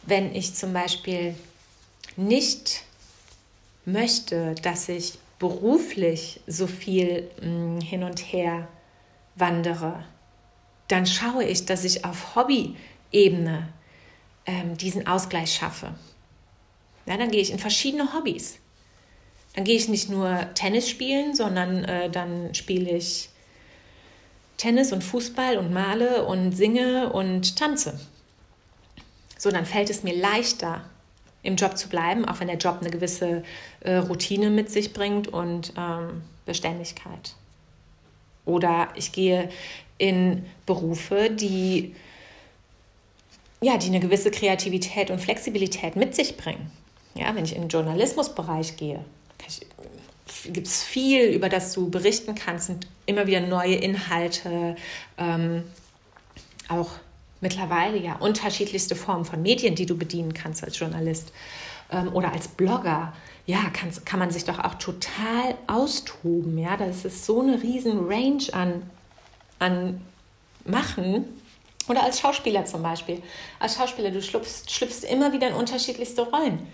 wenn 0.02 0.34
ich 0.34 0.56
zum 0.56 0.74
Beispiel 0.74 1.36
nicht 2.16 2.82
möchte, 3.86 4.56
dass 4.64 4.90
ich 4.90 5.20
beruflich 5.38 6.40
so 6.48 6.66
viel 6.66 7.30
mh, 7.40 7.46
hm, 7.46 7.82
hin 7.82 8.02
und 8.02 8.18
her 8.18 8.68
wandere, 9.36 10.04
dann 10.88 11.06
schaue 11.06 11.44
ich, 11.44 11.68
dass 11.68 11.84
ich 11.84 12.04
auf 12.04 12.36
Hobby-Ebene 12.36 13.70
ähm, 14.48 14.76
diesen 14.76 15.06
Ausgleich 15.06 15.54
schaffe. 15.54 15.94
Ja, 17.06 17.18
dann 17.18 17.32
gehe 17.32 17.42
ich 17.42 17.52
in 17.52 17.60
verschiedene 17.60 18.14
Hobbys. 18.14 18.58
Dann 19.54 19.64
gehe 19.64 19.78
ich 19.78 19.88
nicht 19.88 20.10
nur 20.10 20.54
Tennis 20.54 20.90
spielen, 20.90 21.36
sondern 21.36 21.84
äh, 21.86 22.10
dann 22.10 22.54
spiele 22.54 22.92
ich 22.92 23.30
Tennis 24.58 24.92
und 24.92 25.04
Fußball 25.04 25.58
und 25.58 25.74
male 25.74 26.26
und 26.26 26.52
singe 26.52 27.12
und 27.12 27.58
tanze. 27.58 28.00
So, 29.38 29.52
dann 29.52 29.66
fällt 29.66 29.90
es 29.90 30.04
mir 30.04 30.16
leichter, 30.16 30.84
im 31.46 31.56
Job 31.56 31.78
zu 31.78 31.88
bleiben, 31.88 32.26
auch 32.26 32.40
wenn 32.40 32.48
der 32.48 32.58
Job 32.58 32.80
eine 32.82 32.90
gewisse 32.90 33.44
äh, 33.82 33.96
Routine 33.96 34.50
mit 34.50 34.72
sich 34.72 34.94
bringt 34.94 35.28
und 35.28 35.74
ähm, 35.78 36.24
Beständigkeit. 36.46 37.36
Oder 38.46 38.90
ich 38.96 39.12
gehe 39.12 39.50
in 39.98 40.46
Berufe, 40.66 41.30
die, 41.30 41.96
ja, 43.62 43.78
die 43.78 43.88
eine 43.88 44.00
gewisse 44.00 44.32
Kreativität 44.32 45.12
und 45.12 45.20
Flexibilität 45.20 45.96
mit 45.96 46.16
sich 46.16 46.36
bringen. 46.36 46.72
Ja, 47.16 47.34
wenn 47.34 47.46
ich 47.46 47.56
in 47.56 47.64
den 47.64 47.70
Journalismusbereich 47.70 48.78
gehe, 48.78 49.04
gibt 50.46 50.68
es 50.68 50.84
viel, 50.84 51.26
über 51.28 51.50
das 51.50 51.74
du 51.74 51.90
berichten 51.90 52.36
kannst 52.36 52.70
und 52.70 52.88
immer 53.06 53.26
wieder 53.26 53.42
neue 53.42 53.76
Inhalte, 53.76 54.76
ähm, 55.18 55.64
auch 56.68 56.92
mittlerweile 57.42 57.98
ja 57.98 58.16
unterschiedlichste 58.16 58.96
Formen 58.96 59.26
von 59.26 59.42
Medien, 59.42 59.76
die 59.76 59.86
du 59.86 59.98
bedienen 59.98 60.34
kannst 60.34 60.64
als 60.64 60.78
Journalist 60.78 61.32
ähm, 61.92 62.14
oder 62.14 62.32
als 62.32 62.48
Blogger. 62.48 63.14
Ja, 63.46 63.70
kann, 63.72 63.92
kann 64.06 64.20
man 64.20 64.32
sich 64.32 64.44
doch 64.46 64.60
auch 64.60 64.76
total 64.76 65.56
austoben. 65.68 66.58
Ja, 66.58 66.78
das 66.78 67.06
ist 67.06 67.26
so 67.26 67.42
eine 67.42 67.62
riesen 67.62 68.08
Range 68.08 68.44
an, 68.52 68.82
an 69.60 70.02
Machen. 70.66 71.26
Oder 71.88 72.04
als 72.04 72.20
Schauspieler 72.20 72.66
zum 72.66 72.82
Beispiel. 72.82 73.22
Als 73.60 73.76
Schauspieler, 73.76 74.10
du 74.10 74.22
schlüpfst, 74.22 74.72
schlüpfst 74.72 75.04
immer 75.04 75.32
wieder 75.32 75.50
in 75.50 75.54
unterschiedlichste 75.54 76.24
Rollen. 76.24 76.68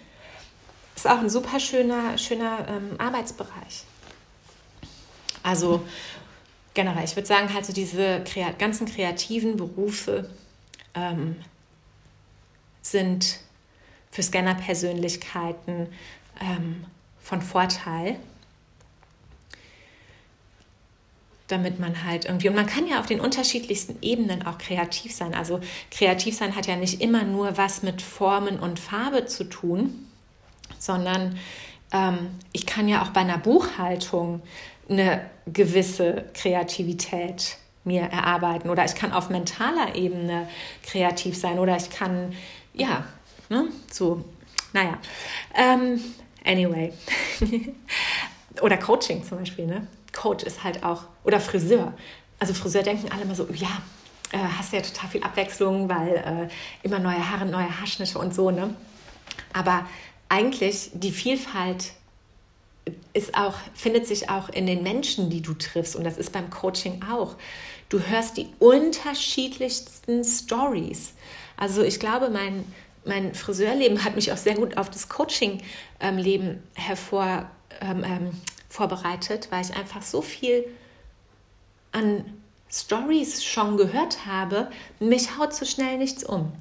Ist 1.02 1.10
auch 1.10 1.18
ein 1.18 1.32
super 1.32 1.60
schöner, 1.60 2.16
schöner 2.20 2.68
ähm, 2.68 2.92
Arbeitsbereich. 3.00 3.86
Also 5.42 5.84
generell, 6.76 7.04
ich 7.04 7.16
würde 7.16 7.28
sagen, 7.28 7.52
halt 7.52 7.66
so 7.66 7.74
diese 7.74 8.24
krea 8.24 8.52
ganzen 8.52 8.86
kreativen 8.86 9.58
Berufe 9.58 10.30
ähm, 10.94 11.38
sind 12.84 13.40
für 14.12 14.22
Scanner-Persönlichkeiten 14.22 15.88
ähm, 16.40 16.86
von 17.20 17.42
Vorteil, 17.42 18.18
damit 21.48 21.80
man 21.80 22.06
halt 22.06 22.26
irgendwie, 22.26 22.50
und 22.50 22.56
man 22.56 22.68
kann 22.68 22.86
ja 22.86 23.00
auf 23.00 23.08
den 23.08 23.22
unterschiedlichsten 23.22 23.98
Ebenen 24.04 24.46
auch 24.46 24.60
kreativ 24.60 25.16
sein. 25.16 25.34
Also 25.34 25.62
kreativ 25.90 26.38
sein 26.38 26.56
hat 26.56 26.68
ja 26.68 26.76
nicht 26.76 27.02
immer 27.02 27.24
nur 27.24 27.58
was 27.58 27.82
mit 27.82 28.04
Formen 28.04 28.60
und 28.60 28.80
Farbe 28.80 29.26
zu 29.26 29.46
tun, 29.46 30.06
sondern 30.82 31.38
ähm, 31.94 32.32
ich 32.52 32.66
kann 32.66 32.90
ja 32.90 33.04
auch 33.04 33.10
bei 33.10 33.22
einer 33.22 33.38
Buchhaltung 33.38 34.42
eine 34.90 35.30
gewisse 35.46 36.26
Kreativität 36.34 37.58
mir 37.84 38.02
erarbeiten 38.02 38.70
oder 38.70 38.84
ich 38.86 38.96
kann 38.96 39.12
auf 39.12 39.30
mentaler 39.30 39.96
Ebene 39.96 40.48
kreativ 40.84 41.38
sein 41.38 41.60
oder 41.60 41.78
ich 41.78 41.90
kann, 41.90 42.34
ja, 42.74 43.06
ne, 43.50 43.68
so, 43.92 44.24
naja. 44.74 44.98
Ähm, 45.56 46.00
anyway. 46.46 46.94
oder 48.62 48.78
Coaching 48.78 49.24
zum 49.24 49.40
Beispiel, 49.40 49.66
ne? 49.66 49.88
Coach 50.14 50.44
ist 50.44 50.64
halt 50.64 50.84
auch, 50.84 51.04
oder 51.24 51.40
Friseur. 51.40 51.94
Also 52.40 52.54
Friseur 52.54 52.84
denken 52.84 53.12
alle 53.12 53.22
immer 53.22 53.36
so, 53.36 53.48
ja, 53.54 53.82
äh, 54.32 54.38
hast 54.38 54.74
ja 54.74 54.82
total 54.82 55.10
viel 55.10 55.24
Abwechslung, 55.24 55.90
weil 55.90 56.16
äh, 56.16 56.86
immer 56.86 57.00
neue 57.00 57.30
Haare, 57.30 57.46
neue 57.46 57.80
Haarschnitte 57.80 58.20
und 58.20 58.34
so, 58.34 58.52
ne? 58.52 58.76
Aber 59.54 59.86
eigentlich 60.32 60.92
die 60.94 61.12
Vielfalt 61.12 61.92
ist 63.14 63.36
auch, 63.36 63.56
findet 63.74 64.08
sich 64.08 64.30
auch 64.30 64.48
in 64.48 64.66
den 64.66 64.82
Menschen, 64.82 65.30
die 65.30 65.42
du 65.42 65.54
triffst. 65.54 65.96
Und 65.96 66.06
das 66.06 66.18
ist 66.18 66.32
beim 66.32 66.50
Coaching 66.50 67.04
auch. 67.12 67.36
Du 67.90 68.00
hörst 68.00 68.38
die 68.38 68.48
unterschiedlichsten 68.58 70.24
Stories. 70.24 71.14
Also 71.58 71.84
ich 71.84 72.00
glaube, 72.00 72.30
mein, 72.30 72.64
mein 73.04 73.36
Friseurleben 73.36 74.06
hat 74.06 74.16
mich 74.16 74.32
auch 74.32 74.38
sehr 74.38 74.56
gut 74.56 74.78
auf 74.78 74.90
das 74.90 75.10
Coaching-Leben 75.10 76.64
hervor 76.76 77.52
ähm, 77.82 78.06
ähm, 78.06 78.32
vorbereitet, 78.70 79.50
weil 79.52 79.66
ich 79.66 79.76
einfach 79.76 80.02
so 80.02 80.22
viel 80.22 80.66
an 81.92 82.24
Stories 82.72 83.44
schon 83.44 83.76
gehört 83.76 84.26
habe, 84.26 84.72
mich 85.02 85.38
haut 85.38 85.54
so 85.54 85.66
schnell 85.66 85.98
nichts 85.98 86.24
um. 86.24 86.54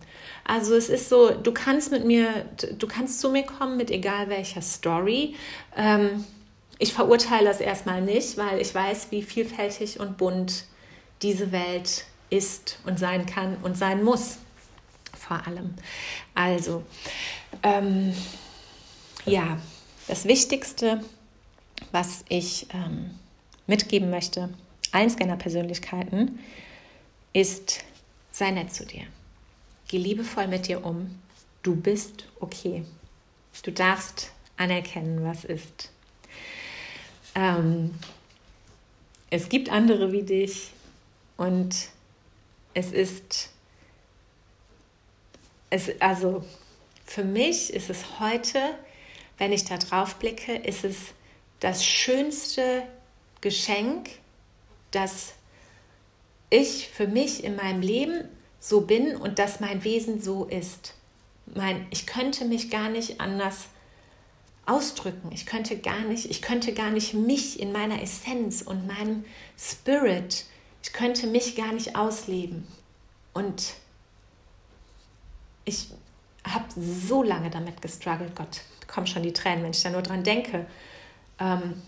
Also 0.50 0.74
es 0.74 0.88
ist 0.88 1.08
so, 1.08 1.30
du 1.30 1.52
kannst 1.52 1.92
mit 1.92 2.04
mir, 2.04 2.44
du 2.76 2.88
kannst 2.88 3.20
zu 3.20 3.30
mir 3.30 3.44
kommen 3.44 3.76
mit 3.76 3.88
egal 3.88 4.28
welcher 4.30 4.62
Story. 4.62 5.36
Ähm, 5.76 6.24
ich 6.80 6.92
verurteile 6.92 7.44
das 7.44 7.60
erstmal 7.60 8.02
nicht, 8.02 8.36
weil 8.36 8.60
ich 8.60 8.74
weiß, 8.74 9.12
wie 9.12 9.22
vielfältig 9.22 10.00
und 10.00 10.16
bunt 10.16 10.64
diese 11.22 11.52
Welt 11.52 12.04
ist 12.30 12.80
und 12.84 12.98
sein 12.98 13.26
kann 13.26 13.58
und 13.62 13.78
sein 13.78 14.02
muss. 14.02 14.38
Vor 15.16 15.46
allem. 15.46 15.72
Also, 16.34 16.82
ähm, 17.62 18.12
ja, 19.26 19.56
das 20.08 20.24
Wichtigste, 20.24 21.00
was 21.92 22.24
ich 22.28 22.66
ähm, 22.74 23.12
mitgeben 23.68 24.10
möchte, 24.10 24.48
allen 24.90 25.10
Scanner-Persönlichkeiten, 25.10 26.40
ist, 27.32 27.84
sei 28.32 28.50
nett 28.50 28.74
zu 28.74 28.84
dir. 28.84 29.04
Geh 29.90 29.98
liebevoll 29.98 30.46
mit 30.46 30.68
dir 30.68 30.84
um. 30.84 31.18
Du 31.64 31.74
bist 31.74 32.26
okay. 32.38 32.84
Du 33.64 33.72
darfst 33.72 34.30
anerkennen, 34.56 35.24
was 35.24 35.44
ist. 35.44 35.90
Ähm, 37.34 37.98
es 39.30 39.48
gibt 39.48 39.68
andere 39.68 40.12
wie 40.12 40.22
dich 40.22 40.70
und 41.36 41.74
es 42.72 42.92
ist, 42.92 43.50
es, 45.70 46.00
also 46.00 46.44
für 47.04 47.24
mich 47.24 47.72
ist 47.72 47.90
es 47.90 48.20
heute, 48.20 48.60
wenn 49.38 49.50
ich 49.50 49.64
da 49.64 49.76
drauf 49.76 50.20
blicke, 50.20 50.54
ist 50.54 50.84
es 50.84 50.98
das 51.58 51.84
schönste 51.84 52.84
Geschenk, 53.40 54.08
das 54.92 55.32
ich 56.48 56.86
für 56.90 57.08
mich 57.08 57.42
in 57.42 57.56
meinem 57.56 57.82
Leben 57.82 58.28
so 58.60 58.82
bin 58.82 59.16
und 59.16 59.38
dass 59.38 59.60
mein 59.60 59.82
Wesen 59.82 60.20
so 60.20 60.44
ist. 60.44 60.94
Mein, 61.46 61.86
ich 61.90 62.06
könnte 62.06 62.44
mich 62.44 62.70
gar 62.70 62.90
nicht 62.90 63.20
anders 63.20 63.66
ausdrücken. 64.66 65.32
Ich 65.32 65.46
könnte 65.46 65.78
gar 65.78 66.00
nicht, 66.00 66.30
ich 66.30 66.42
könnte 66.42 66.72
gar 66.72 66.90
nicht 66.90 67.14
mich 67.14 67.58
in 67.58 67.72
meiner 67.72 68.02
Essenz 68.02 68.62
und 68.62 68.86
meinem 68.86 69.24
Spirit, 69.58 70.44
ich 70.82 70.92
könnte 70.92 71.26
mich 71.26 71.56
gar 71.56 71.72
nicht 71.72 71.96
ausleben. 71.96 72.66
Und 73.32 73.74
ich 75.64 75.88
habe 76.44 76.64
so 76.76 77.22
lange 77.22 77.50
damit 77.50 77.82
gestruggelt, 77.82 78.34
Gott, 78.36 78.60
kommen 78.86 79.06
schon 79.06 79.22
die 79.22 79.32
Tränen, 79.32 79.64
wenn 79.64 79.70
ich 79.70 79.82
da 79.82 79.90
nur 79.90 80.02
dran 80.02 80.22
denke. 80.22 80.66
Ähm, 81.38 81.82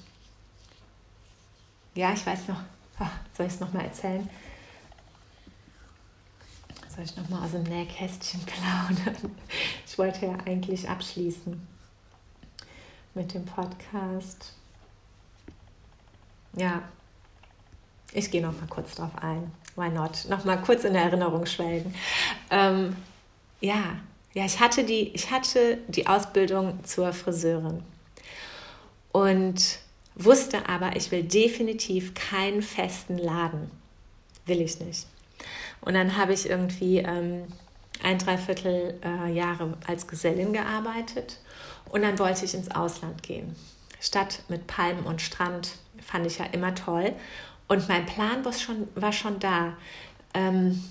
ja, 1.95 2.13
ich 2.13 2.25
weiß 2.25 2.49
noch, 2.49 2.61
ach, 2.99 3.13
soll 3.37 3.47
ich 3.47 3.55
es 3.55 3.61
nochmal 3.61 3.85
erzählen? 3.85 4.29
Soll 6.95 7.05
ich 7.05 7.17
nochmal 7.17 7.45
aus 7.45 7.53
dem 7.53 7.63
Nähkästchen 7.63 8.41
plaudern? 8.47 9.35
Ich 9.87 9.97
wollte 9.97 10.27
ja 10.27 10.37
eigentlich 10.45 10.89
abschließen 10.89 11.67
mit 13.15 13.33
dem 13.33 13.47
Podcast. 13.47 14.53
Ja, 16.55 16.83
ich 18.13 18.31
gehe 18.31 18.43
noch 18.43 18.53
mal 18.53 18.67
kurz 18.69 18.95
drauf 18.95 19.11
ein. 19.23 19.51
Why 19.75 19.89
not? 19.89 20.27
Noch 20.29 20.45
mal 20.45 20.59
kurz 20.59 20.85
in 20.85 20.93
der 20.93 21.05
Erinnerung 21.05 21.47
schwelgen. 21.47 21.95
Ähm, 22.51 22.95
ja, 23.63 23.97
ja, 24.35 24.45
ich 24.45 24.61
hatte 24.61 24.85
die, 24.85 25.09
ich 25.15 25.31
hatte 25.31 25.79
die 25.89 26.07
Ausbildung 26.07 26.85
zur 26.85 27.15
Friseurin 27.15 27.83
und 29.13 29.79
wusste 30.15 30.69
aber, 30.69 30.95
ich 30.97 31.11
will 31.11 31.23
definitiv 31.23 32.13
keinen 32.13 32.61
festen 32.61 33.17
Laden. 33.17 33.71
Will 34.45 34.61
ich 34.61 34.79
nicht. 34.81 35.07
Und 35.83 35.95
dann 35.95 36.17
habe 36.17 36.33
ich 36.33 36.49
irgendwie 36.49 36.99
ähm, 36.99 37.45
ein 38.03 38.19
Dreiviertel 38.19 38.99
äh, 39.05 39.33
Jahre 39.33 39.77
als 39.87 40.07
Gesellin 40.07 40.53
gearbeitet 40.53 41.39
und 41.91 42.03
dann 42.03 42.19
wollte 42.19 42.45
ich 42.45 42.55
ins 42.55 42.71
Ausland 42.71 43.23
gehen. 43.23 43.55
Stadt 44.01 44.43
mit 44.49 44.67
Palmen 44.67 45.05
und 45.05 45.21
Strand 45.21 45.73
fand 46.01 46.27
ich 46.27 46.39
ja 46.39 46.47
immer 46.47 46.75
toll. 46.75 47.13
Und 47.69 47.89
mein 47.89 48.07
Plan 48.07 48.45
war 48.45 48.53
schon, 48.53 48.89
war 48.95 49.13
schon 49.13 49.39
da, 49.39 49.77
ähm, 50.35 50.83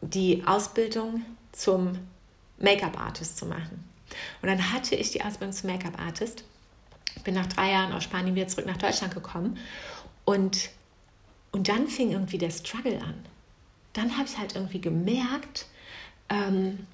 die 0.00 0.44
Ausbildung 0.46 1.22
zum 1.52 1.98
Make-up-Artist 2.58 3.36
zu 3.36 3.46
machen. 3.46 3.84
Und 4.40 4.48
dann 4.48 4.72
hatte 4.72 4.94
ich 4.94 5.10
die 5.10 5.22
Ausbildung 5.22 5.52
zum 5.52 5.70
Make-up-Artist 5.70 6.44
bin 7.24 7.34
nach 7.34 7.46
drei 7.46 7.72
Jahren 7.72 7.92
aus 7.92 8.04
Spanien 8.04 8.34
wieder 8.34 8.48
zurück 8.48 8.66
nach 8.66 8.76
Deutschland 8.76 9.14
gekommen 9.14 9.58
und, 10.24 10.70
und 11.52 11.68
dann 11.68 11.86
fing 11.88 12.12
irgendwie 12.12 12.38
der 12.38 12.50
Struggle 12.50 13.00
an. 13.02 13.22
Dann 13.92 14.16
habe 14.16 14.28
ich 14.28 14.38
halt 14.38 14.54
irgendwie 14.54 14.80
gemerkt, 14.80 15.66
ähm, 16.28 16.86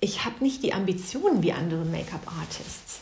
ich 0.00 0.24
habe 0.24 0.42
nicht 0.42 0.62
die 0.62 0.74
Ambitionen 0.74 1.42
wie 1.42 1.52
andere 1.52 1.84
Make-up-Artists. 1.84 3.00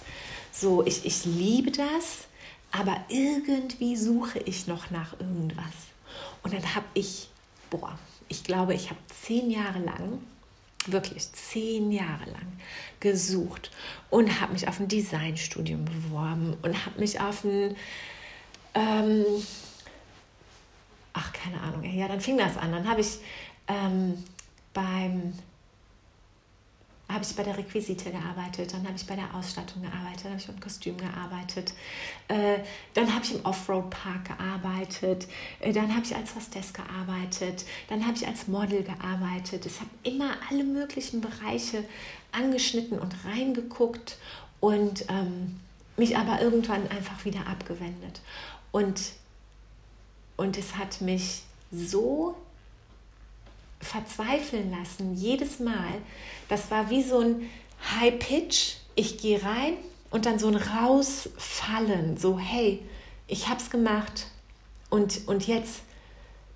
So, 0.52 0.84
ich, 0.84 1.06
ich 1.06 1.24
liebe 1.24 1.70
das, 1.70 2.26
aber 2.72 3.04
irgendwie 3.08 3.96
suche 3.96 4.38
ich 4.40 4.66
noch 4.66 4.90
nach 4.90 5.18
irgendwas. 5.18 5.72
Und 6.42 6.52
dann 6.52 6.74
habe 6.74 6.86
ich, 6.94 7.28
boah, 7.70 7.98
ich 8.28 8.44
glaube, 8.44 8.74
ich 8.74 8.90
habe 8.90 9.00
zehn 9.22 9.50
Jahre 9.50 9.78
lang, 9.80 10.20
wirklich 10.86 11.32
zehn 11.32 11.90
Jahre 11.90 12.26
lang 12.26 12.52
gesucht 13.00 13.70
und 14.08 14.40
habe 14.40 14.52
mich 14.52 14.68
auf 14.68 14.80
ein 14.80 14.88
Designstudium 14.88 15.84
beworben 15.84 16.56
und 16.62 16.86
habe 16.86 17.00
mich 17.00 17.20
auf 17.20 17.44
ein, 17.44 17.76
ähm, 18.74 19.24
ach 21.12 21.32
keine 21.32 21.60
Ahnung, 21.60 21.82
ja, 21.82 22.08
dann 22.08 22.20
fing 22.20 22.38
das 22.38 22.56
an. 22.56 22.72
Dann 22.72 22.88
habe 22.88 23.00
ich 23.00 23.18
ähm, 23.68 24.22
beim 24.72 25.32
ich 27.22 27.36
bei 27.36 27.42
der 27.42 27.58
Requisite 27.58 28.10
gearbeitet, 28.10 28.72
dann 28.72 28.84
habe 28.84 28.96
ich 28.96 29.06
bei 29.06 29.16
der 29.16 29.34
Ausstattung 29.34 29.82
gearbeitet, 29.82 30.24
dann 30.24 30.32
habe 30.32 30.40
ich 30.40 30.46
beim 30.46 30.60
Kostüm 30.60 30.96
gearbeitet, 30.96 31.72
äh, 32.28 32.58
dann 32.94 33.12
habe 33.14 33.24
ich 33.24 33.34
im 33.34 33.44
Offroad-Park 33.44 34.36
gearbeitet, 34.36 35.26
äh, 35.60 35.72
dann 35.72 35.94
habe 35.94 36.04
ich 36.04 36.14
als 36.14 36.34
Hostess 36.34 36.72
gearbeitet, 36.72 37.64
dann 37.88 38.06
habe 38.06 38.16
ich 38.16 38.26
als 38.26 38.48
Model 38.48 38.82
gearbeitet. 38.82 39.66
Ich 39.66 39.80
habe 39.80 39.90
immer 40.02 40.36
alle 40.50 40.64
möglichen 40.64 41.20
Bereiche 41.20 41.84
angeschnitten 42.32 42.98
und 42.98 43.14
reingeguckt 43.24 44.18
und 44.60 45.04
ähm, 45.08 45.60
mich 45.96 46.16
aber 46.16 46.40
irgendwann 46.40 46.88
einfach 46.88 47.24
wieder 47.24 47.46
abgewendet. 47.46 48.20
Und, 48.72 49.12
und 50.40 50.56
es 50.56 50.76
hat 50.76 51.02
mich 51.02 51.42
so 51.70 52.34
verzweifeln 53.78 54.70
lassen, 54.70 55.14
jedes 55.14 55.60
Mal. 55.60 55.92
Das 56.48 56.70
war 56.70 56.88
wie 56.88 57.02
so 57.02 57.18
ein 57.18 57.50
High 58.00 58.18
Pitch. 58.18 58.76
Ich 58.94 59.18
gehe 59.18 59.42
rein 59.42 59.74
und 60.10 60.24
dann 60.24 60.38
so 60.38 60.48
ein 60.48 60.56
Rausfallen, 60.56 62.16
so 62.16 62.38
hey, 62.38 62.80
ich 63.26 63.48
habe 63.48 63.60
es 63.60 63.68
gemacht 63.68 64.28
und, 64.88 65.28
und 65.28 65.46
jetzt 65.46 65.82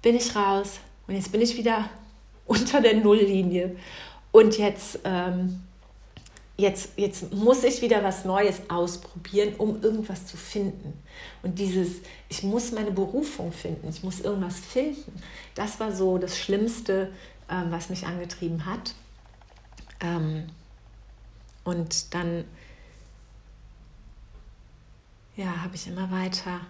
bin 0.01 0.17
ich 0.17 0.35
raus 0.35 0.81
und 1.07 1.15
jetzt 1.15 1.31
bin 1.31 1.43
ich 1.43 1.55
wieder 1.59 1.91
unter 2.47 2.81
der 2.81 2.95
Nulllinie 2.95 3.77
und 4.33 4.57
jetzt 4.57 4.99
ähm, 5.05 5.63
jetzt, 6.57 6.91
jetzt 6.97 7.33
muss 7.33 7.65
ich 7.65 7.83
wieder 7.83 8.03
was 8.05 8.25
Neues 8.25 8.63
ausprobieren, 8.69 9.55
um 9.59 9.83
irgendwas 9.83 10.27
zu 10.27 10.37
finden. 10.37 10.93
Und 11.43 11.59
dieses, 11.59 11.97
ich 12.29 12.43
muss 12.43 12.73
meine 12.73 12.93
Berufung 12.93 13.53
finden, 13.53 13.89
ich 13.89 14.03
muss 14.03 14.21
irgendwas 14.21 14.59
finden, 14.59 15.21
das 15.55 15.81
war 15.81 15.93
so 15.93 16.19
das 16.19 16.39
Schlimmste, 16.39 17.13
ähm, 17.51 17.67
was 17.71 17.91
mich 17.91 18.07
angetrieben 18.07 18.65
hat. 18.67 18.95
Ähm, 20.01 20.47
und 21.65 22.15
dann, 22.15 22.45
ja, 25.37 25.63
habe 25.63 25.75
ich 25.75 25.87
immer 25.87 26.11
weiter, 26.11 26.61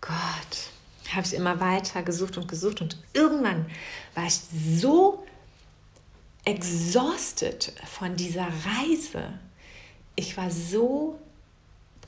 Gott, 0.00 0.70
habe 1.14 1.26
ich 1.26 1.34
immer 1.34 1.60
weiter 1.60 2.02
gesucht 2.02 2.36
und 2.36 2.48
gesucht 2.48 2.80
und 2.80 2.96
irgendwann 3.12 3.66
war 4.14 4.24
ich 4.26 4.34
so 4.34 5.23
exhausted 6.44 7.72
von 7.86 8.16
dieser 8.16 8.46
Reise. 8.46 9.38
Ich 10.16 10.36
war 10.36 10.50
so 10.50 11.18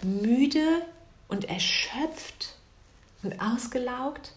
müde 0.02 0.82
und 1.28 1.46
erschöpft 1.46 2.54
und 3.22 3.40
ausgelaugt, 3.40 4.32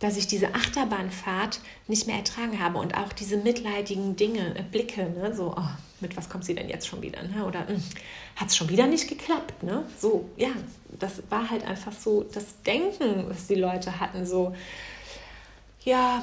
dass 0.00 0.16
ich 0.16 0.26
diese 0.26 0.54
Achterbahnfahrt 0.54 1.60
nicht 1.88 2.06
mehr 2.06 2.16
ertragen 2.16 2.60
habe 2.60 2.78
und 2.78 2.96
auch 2.96 3.12
diese 3.12 3.38
mitleidigen 3.38 4.16
Dinge, 4.16 4.58
äh, 4.58 4.62
Blicke, 4.62 5.08
ne? 5.10 5.34
so, 5.34 5.54
oh, 5.56 5.68
mit 6.00 6.16
was 6.16 6.28
kommt 6.28 6.44
sie 6.44 6.54
denn 6.54 6.68
jetzt 6.68 6.86
schon 6.86 7.00
wieder? 7.00 7.22
Ne? 7.22 7.46
Oder 7.46 7.66
hm, 7.66 7.82
hat 8.36 8.48
es 8.48 8.56
schon 8.56 8.68
wieder 8.68 8.86
nicht 8.86 9.08
geklappt? 9.08 9.62
Ne? 9.62 9.84
So, 9.98 10.28
ja, 10.36 10.50
das 10.98 11.22
war 11.30 11.48
halt 11.48 11.64
einfach 11.64 11.92
so 11.92 12.24
das 12.24 12.60
Denken, 12.62 13.28
was 13.28 13.46
die 13.46 13.54
Leute 13.54 13.98
hatten, 13.98 14.26
so, 14.26 14.54
ja, 15.82 16.22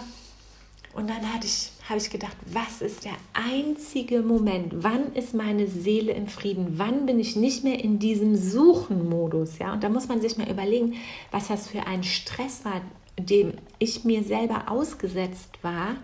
und 0.93 1.09
dann 1.09 1.33
hatte 1.33 1.47
ich, 1.47 1.71
habe 1.89 1.99
ich 1.99 2.09
gedacht, 2.09 2.37
was 2.45 2.81
ist 2.81 3.03
der 3.03 3.15
einzige 3.33 4.21
Moment? 4.21 4.83
Wann 4.83 5.13
ist 5.13 5.33
meine 5.33 5.67
Seele 5.67 6.13
im 6.13 6.27
Frieden? 6.27 6.77
Wann 6.77 7.05
bin 7.05 7.19
ich 7.19 7.35
nicht 7.35 7.63
mehr 7.63 7.83
in 7.83 7.99
diesem 7.99 8.37
Suchen-Modus? 8.37 9.59
Ja? 9.59 9.73
Und 9.73 9.83
da 9.83 9.89
muss 9.89 10.07
man 10.07 10.21
sich 10.21 10.37
mal 10.37 10.49
überlegen, 10.49 10.95
was 11.31 11.49
das 11.49 11.67
für 11.67 11.85
ein 11.85 12.03
Stress 12.03 12.63
war, 12.63 12.81
dem 13.19 13.53
ich 13.79 14.05
mir 14.05 14.23
selber 14.23 14.71
ausgesetzt 14.71 15.59
war. 15.61 15.97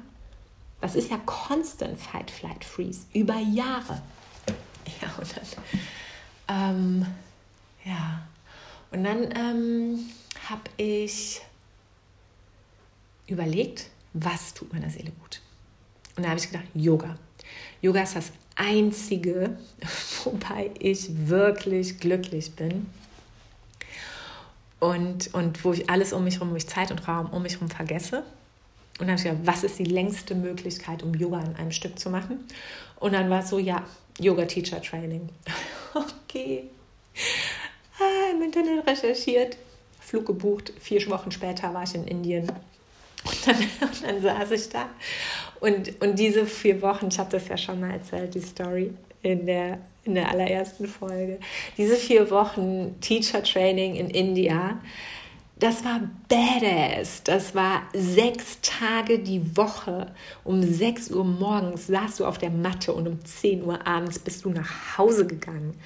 Das 0.82 0.96
ist 0.96 1.12
ja 1.12 1.18
Constant 1.26 1.98
Fight, 2.00 2.30
Flight, 2.30 2.64
Freeze 2.66 3.06
über 3.14 3.38
Jahre. 3.38 4.02
Ja, 5.02 5.14
und 5.18 5.36
dann, 6.48 6.66
ähm, 6.76 7.06
ja. 7.86 8.28
Und 8.92 9.04
dann 9.04 9.32
ähm, 9.36 10.00
habe 10.50 10.64
ich 10.78 11.42
überlegt, 13.28 13.90
was 14.14 14.54
tut 14.54 14.74
meiner 14.74 14.90
Seele 14.90 15.12
gut? 15.12 15.42
Und 16.20 16.24
da 16.24 16.32
habe 16.32 16.40
ich 16.42 16.52
gedacht, 16.52 16.66
Yoga. 16.74 17.18
Yoga 17.82 18.04
ist 18.04 18.18
das 18.18 18.34
Einzige, 18.58 19.58
wobei 20.26 20.70
ich 20.78 21.30
wirklich 21.30 21.98
glücklich 21.98 22.52
bin. 22.58 22.88
Und, 24.82 25.34
und 25.34 25.64
wo 25.64 25.72
ich 25.72 25.90
alles 25.90 26.12
um 26.12 26.26
mich 26.26 26.34
herum, 26.34 26.52
wo 26.52 26.58
ich 26.58 26.68
Zeit 26.68 26.92
und 26.92 27.08
Raum 27.08 27.28
um 27.28 27.42
mich 27.42 27.54
herum 27.54 27.70
vergesse. 27.70 28.18
Und 29.00 29.08
dann 29.08 29.12
habe 29.12 29.16
ich 29.20 29.24
gedacht, 29.24 29.40
was 29.46 29.64
ist 29.64 29.80
die 29.80 29.86
längste 29.86 30.36
Möglichkeit, 30.36 31.04
um 31.04 31.14
Yoga 31.14 31.40
in 31.40 31.56
einem 31.56 31.72
Stück 31.72 31.98
zu 31.98 32.10
machen? 32.10 32.44
Und 33.00 33.14
dann 33.14 33.30
war 33.30 33.40
es 33.40 33.50
so, 33.50 33.60
ja, 33.60 33.86
Yoga 34.20 34.44
Teacher 34.44 34.82
Training. 34.82 35.30
okay. 35.94 36.66
Ah, 37.98 38.32
Im 38.36 38.42
Internet 38.42 38.86
recherchiert, 38.86 39.56
Flug 40.02 40.26
gebucht. 40.26 40.74
Vier 40.82 41.10
Wochen 41.10 41.32
später 41.32 41.74
war 41.74 41.84
ich 41.84 41.96
in 41.96 42.06
Indien 42.06 42.52
und 43.24 43.48
dann, 43.48 43.56
und 43.82 44.04
dann 44.04 44.22
saß 44.22 44.52
ich 44.52 44.70
da. 44.70 44.90
Und, 45.60 46.02
und 46.02 46.18
diese 46.18 46.46
vier 46.46 46.82
Wochen, 46.82 47.08
ich 47.10 47.20
habe 47.20 47.32
das 47.32 47.48
ja 47.48 47.58
schon 47.58 47.80
mal 47.80 47.92
erzählt, 47.92 48.34
die 48.34 48.42
Story 48.42 48.94
in 49.22 49.46
der, 49.46 49.80
in 50.06 50.16
der 50.16 50.30
allerersten 50.30 50.88
Folge. 50.88 51.40
Diese 51.78 51.96
vier 51.96 52.30
Wochen 52.32 52.96
Teacher 53.02 53.44
Training 53.44 53.96
in 53.96 54.10
India, 54.10 54.80
das 55.60 55.84
war 55.84 56.00
badass. 56.30 57.24
Das 57.24 57.54
war 57.54 57.84
sechs 57.94 58.60
Tage 58.62 59.20
die 59.20 59.58
Woche. 59.58 60.08
Um 60.46 60.64
6 60.64 61.12
Uhr 61.12 61.26
morgens 61.26 61.88
saßt 61.88 62.22
du 62.22 62.26
auf 62.26 62.38
der 62.38 62.50
Matte 62.50 62.94
und 62.94 63.08
um 63.08 63.26
10 63.26 63.66
Uhr 63.66 63.86
abends 63.86 64.20
bist 64.20 64.46
du 64.46 64.52
nach 64.52 64.98
Hause 64.98 65.28
gegangen 65.28 65.78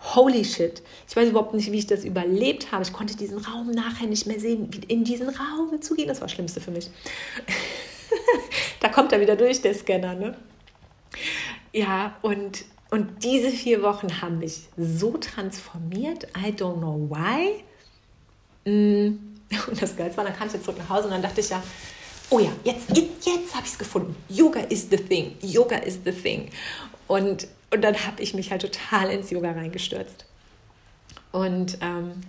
holy 0.00 0.44
shit, 0.44 0.82
ich 1.08 1.14
weiß 1.14 1.28
überhaupt 1.28 1.54
nicht, 1.54 1.70
wie 1.70 1.78
ich 1.78 1.86
das 1.86 2.04
überlebt 2.04 2.72
habe. 2.72 2.82
Ich 2.82 2.92
konnte 2.92 3.16
diesen 3.16 3.38
Raum 3.38 3.70
nachher 3.70 4.06
nicht 4.06 4.26
mehr 4.26 4.40
sehen, 4.40 4.70
in 4.88 5.04
diesen 5.04 5.28
Raum 5.28 5.80
zu 5.80 5.94
gehen. 5.94 6.08
Das 6.08 6.20
war 6.20 6.26
das 6.26 6.32
Schlimmste 6.32 6.60
für 6.60 6.70
mich. 6.70 6.90
da 8.80 8.88
kommt 8.88 9.12
er 9.12 9.20
wieder 9.20 9.36
durch, 9.36 9.62
der 9.62 9.74
Scanner, 9.74 10.14
ne? 10.14 10.36
Ja, 11.72 12.16
und, 12.22 12.64
und 12.90 13.22
diese 13.22 13.50
vier 13.50 13.82
Wochen 13.82 14.20
haben 14.20 14.38
mich 14.38 14.68
so 14.76 15.16
transformiert. 15.16 16.26
I 16.36 16.50
don't 16.50 16.78
know 16.78 17.08
why. 17.08 17.64
Mm. 18.70 19.18
Und 19.66 19.82
das 19.82 19.96
Geilste 19.96 20.16
war, 20.16 20.24
dann 20.24 20.36
kam 20.36 20.46
ich 20.46 20.52
jetzt 20.52 20.64
zurück 20.64 20.78
nach 20.78 20.88
Hause 20.88 21.06
und 21.06 21.10
dann 21.10 21.22
dachte 21.22 21.40
ich 21.40 21.48
ja, 21.48 21.60
oh 22.28 22.38
ja, 22.38 22.52
jetzt, 22.62 22.96
jetzt, 22.96 23.26
jetzt 23.26 23.52
habe 23.52 23.66
ich 23.66 23.72
es 23.72 23.78
gefunden. 23.78 24.14
Yoga 24.28 24.60
is 24.60 24.88
the 24.88 24.96
thing. 24.96 25.36
Yoga 25.42 25.78
is 25.78 25.98
the 26.04 26.12
thing. 26.12 26.50
Und 27.08 27.48
und 27.72 27.82
dann 27.82 27.94
habe 28.06 28.22
ich 28.22 28.34
mich 28.34 28.50
halt 28.50 28.62
total 28.62 29.10
ins 29.10 29.30
Yoga 29.30 29.52
reingestürzt. 29.52 30.26
Und 31.32 31.78
ähm, 31.80 32.20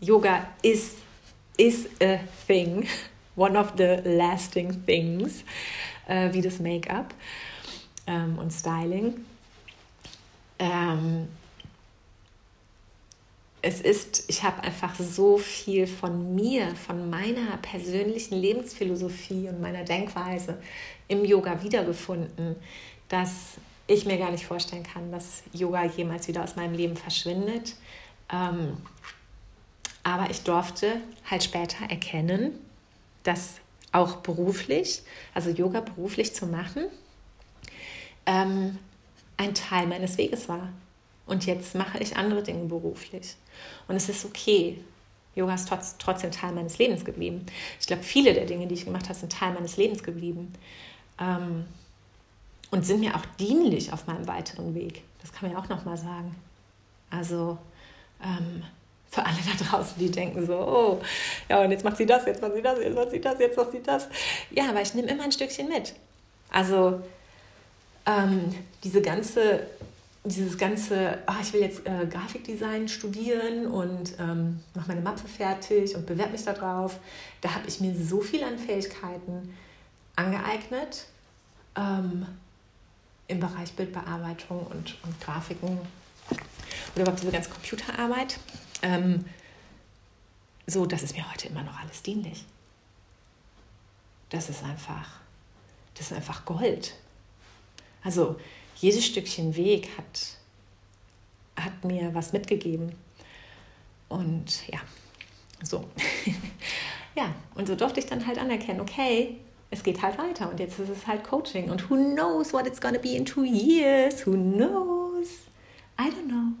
Yoga 0.00 0.46
is, 0.62 0.92
is 1.56 1.88
a 2.02 2.18
thing, 2.46 2.86
one 3.36 3.58
of 3.58 3.74
the 3.76 4.00
lasting 4.04 4.84
things, 4.86 5.44
äh, 6.08 6.32
wie 6.32 6.40
das 6.40 6.58
Make-up 6.58 7.14
ähm, 8.06 8.38
und 8.38 8.50
Styling. 8.50 9.14
Ähm, 10.58 11.28
es 13.62 13.80
ist, 13.80 14.24
ich 14.28 14.42
habe 14.42 14.62
einfach 14.62 14.94
so 14.94 15.38
viel 15.38 15.86
von 15.86 16.34
mir, 16.34 16.74
von 16.76 17.10
meiner 17.10 17.56
persönlichen 17.62 18.36
Lebensphilosophie 18.36 19.48
und 19.48 19.60
meiner 19.60 19.82
Denkweise 19.82 20.58
im 21.08 21.24
Yoga 21.24 21.62
wiedergefunden, 21.62 22.56
dass 23.08 23.56
ich 23.88 24.06
mir 24.06 24.18
gar 24.18 24.30
nicht 24.30 24.46
vorstellen 24.46 24.82
kann, 24.82 25.10
dass 25.10 25.42
Yoga 25.52 25.84
jemals 25.84 26.28
wieder 26.28 26.44
aus 26.44 26.56
meinem 26.56 26.74
Leben 26.74 26.96
verschwindet. 26.96 27.74
Ähm, 28.32 28.76
aber 30.02 30.30
ich 30.30 30.42
durfte 30.42 31.00
halt 31.28 31.42
später 31.42 31.86
erkennen, 31.88 32.52
dass 33.26 33.54
auch 33.92 34.16
beruflich, 34.16 35.02
also 35.34 35.50
Yoga 35.50 35.80
beruflich 35.80 36.34
zu 36.34 36.46
machen, 36.46 36.86
ähm, 38.26 38.78
ein 39.36 39.54
Teil 39.54 39.86
meines 39.86 40.18
Weges 40.18 40.48
war. 40.48 40.68
Und 41.26 41.46
jetzt 41.46 41.74
mache 41.74 41.98
ich 41.98 42.16
andere 42.16 42.42
Dinge 42.42 42.66
beruflich. 42.66 43.36
Und 43.88 43.96
es 43.96 44.08
ist 44.08 44.24
okay. 44.24 44.78
Yoga 45.34 45.54
ist 45.54 45.68
trotz, 45.68 45.96
trotzdem 45.98 46.30
Teil 46.30 46.52
meines 46.52 46.78
Lebens 46.78 47.04
geblieben. 47.04 47.44
Ich 47.80 47.86
glaube, 47.86 48.02
viele 48.02 48.32
der 48.32 48.46
Dinge, 48.46 48.66
die 48.66 48.74
ich 48.74 48.84
gemacht 48.84 49.04
habe, 49.04 49.18
sind 49.18 49.32
Teil 49.32 49.52
meines 49.52 49.76
Lebens 49.76 50.02
geblieben. 50.02 50.52
Ähm, 51.18 51.66
und 52.70 52.84
sind 52.84 53.00
mir 53.00 53.14
auch 53.14 53.24
dienlich 53.38 53.92
auf 53.92 54.06
meinem 54.06 54.26
weiteren 54.26 54.74
Weg. 54.74 55.02
Das 55.20 55.32
kann 55.32 55.48
man 55.48 55.52
ja 55.52 55.62
auch 55.62 55.68
nochmal 55.68 55.96
sagen. 55.96 56.34
Also 57.10 57.58
ähm, 58.22 58.62
für 59.10 59.24
alle 59.24 59.36
da 59.36 59.64
draußen, 59.64 59.94
die 59.98 60.10
denken 60.10 60.46
so, 60.46 60.54
oh, 60.54 61.00
ja, 61.48 61.62
und 61.62 61.70
jetzt 61.70 61.84
macht 61.84 61.96
sie 61.96 62.06
das, 62.06 62.26
jetzt 62.26 62.42
macht 62.42 62.54
sie 62.54 62.62
das, 62.62 62.78
jetzt 62.78 62.94
macht 62.94 63.10
sie 63.10 63.20
das, 63.20 63.38
jetzt 63.38 63.56
macht 63.56 63.72
sie 63.72 63.82
das. 63.82 64.08
Ja, 64.50 64.68
aber 64.68 64.82
ich 64.82 64.94
nehme 64.94 65.08
immer 65.08 65.24
ein 65.24 65.32
Stückchen 65.32 65.68
mit. 65.68 65.94
Also 66.50 67.00
ähm, 68.04 68.54
diese 68.84 69.02
ganze, 69.02 69.66
dieses 70.24 70.58
ganze, 70.58 71.18
oh, 71.26 71.34
ich 71.40 71.52
will 71.52 71.60
jetzt 71.60 71.86
äh, 71.86 72.06
Grafikdesign 72.06 72.88
studieren 72.88 73.66
und 73.66 74.14
ähm, 74.18 74.60
mache 74.74 74.88
meine 74.88 75.00
Mappe 75.00 75.28
fertig 75.28 75.94
und 75.94 76.06
bewerbe 76.06 76.32
mich 76.32 76.44
darauf. 76.44 76.98
Da 77.40 77.54
habe 77.54 77.66
ich 77.68 77.80
mir 77.80 77.94
so 77.94 78.20
viel 78.20 78.44
an 78.44 78.58
Fähigkeiten 78.58 79.56
angeeignet 80.14 81.06
ähm, 81.76 82.26
im 83.28 83.40
Bereich 83.40 83.72
Bildbearbeitung 83.72 84.66
und, 84.66 84.96
und 85.02 85.20
Grafiken 85.20 85.78
oder 86.94 87.02
überhaupt 87.02 87.20
diese 87.20 87.32
ganze 87.32 87.50
Computerarbeit. 87.50 88.38
Ähm, 88.82 89.24
so, 90.66 90.86
das 90.86 91.02
ist 91.02 91.16
mir 91.16 91.30
heute 91.30 91.48
immer 91.48 91.62
noch 91.62 91.78
alles 91.78 92.02
dienlich. 92.02 92.44
Das 94.30 94.48
ist 94.48 94.64
einfach, 94.64 95.20
das 95.94 96.10
ist 96.10 96.16
einfach 96.16 96.44
Gold. 96.44 96.94
Also 98.02 98.36
jedes 98.76 99.06
Stückchen 99.06 99.56
Weg 99.56 99.88
hat, 99.96 100.36
hat 101.56 101.84
mir 101.84 102.14
was 102.14 102.32
mitgegeben. 102.32 102.92
Und 104.08 104.66
ja, 104.68 104.80
so. 105.62 105.88
ja, 107.16 107.34
und 107.54 107.66
so 107.66 107.74
durfte 107.74 108.00
ich 108.00 108.06
dann 108.06 108.26
halt 108.26 108.38
anerkennen, 108.38 108.80
okay, 108.80 109.38
es 109.70 109.82
geht 109.82 110.02
halt 110.02 110.18
weiter 110.18 110.50
und 110.50 110.60
jetzt 110.60 110.78
ist 110.78 110.88
es 110.88 111.06
halt 111.06 111.24
Coaching 111.24 111.70
und 111.70 111.90
who 111.90 111.96
knows 111.96 112.52
what 112.52 112.66
it's 112.66 112.80
gonna 112.80 112.98
be 112.98 113.16
in 113.16 113.24
two 113.24 113.44
years? 113.44 114.26
Who 114.26 114.32
knows? 114.32 115.28
I 115.98 116.10
don't 116.10 116.28
know. 116.28 116.52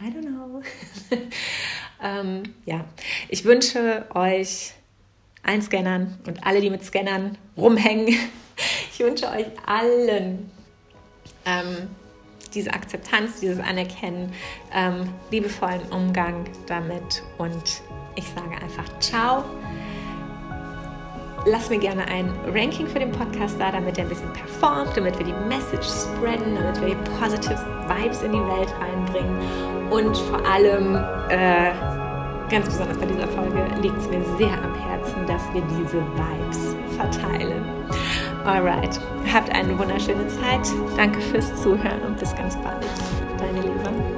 I 0.00 0.10
don't 0.10 0.22
know. 0.22 0.62
Ähm, 2.28 2.54
ja, 2.64 2.84
ich 3.28 3.44
wünsche 3.44 4.06
euch 4.14 4.72
allen 5.42 5.62
Scannern 5.62 6.18
und 6.26 6.46
alle, 6.46 6.60
die 6.60 6.70
mit 6.70 6.84
Scannern 6.84 7.38
rumhängen, 7.56 8.08
ich 8.92 9.00
wünsche 9.00 9.26
euch 9.28 9.46
allen 9.66 10.50
ähm, 11.44 11.88
diese 12.54 12.72
Akzeptanz, 12.72 13.40
dieses 13.40 13.60
Anerkennen, 13.60 14.32
ähm, 14.74 15.12
liebevollen 15.30 15.82
Umgang 15.90 16.44
damit. 16.66 17.22
Und 17.36 17.82
ich 18.16 18.24
sage 18.24 18.62
einfach 18.62 18.98
ciao. 19.00 19.44
Lass 21.46 21.70
mir 21.70 21.78
gerne 21.78 22.06
ein 22.08 22.34
Ranking 22.52 22.86
für 22.86 22.98
den 22.98 23.12
Podcast 23.12 23.56
da, 23.60 23.70
damit 23.70 23.96
er 23.96 24.04
ein 24.04 24.08
bisschen 24.08 24.32
performt, 24.32 24.96
damit 24.96 25.18
wir 25.18 25.26
die 25.26 25.32
Message 25.48 25.86
spreaden, 25.86 26.56
damit 26.56 26.80
wir 26.80 26.94
positive 27.18 27.64
Vibes 27.86 28.22
in 28.22 28.32
die 28.32 28.38
Welt 28.38 28.74
reinbringen. 28.80 29.90
Und 29.90 30.16
vor 30.16 30.44
allem, 30.44 30.96
äh, 31.30 31.97
ganz 32.48 32.66
besonders 32.66 32.98
bei 32.98 33.06
dieser 33.06 33.28
Folge, 33.28 33.66
liegt 33.82 33.96
es 33.98 34.08
mir 34.08 34.22
sehr 34.36 34.52
am 34.62 34.74
Herzen, 34.74 35.26
dass 35.26 35.42
wir 35.52 35.62
diese 35.62 35.98
Vibes 35.98 36.76
verteilen. 36.96 37.64
Alright, 38.44 39.00
habt 39.32 39.50
eine 39.50 39.78
wunderschöne 39.78 40.26
Zeit. 40.28 40.66
Danke 40.96 41.20
fürs 41.20 41.54
Zuhören 41.62 42.02
und 42.06 42.18
bis 42.18 42.34
ganz 42.34 42.56
bald. 42.56 42.86
Deine 43.38 43.60
Liebe. 43.60 44.17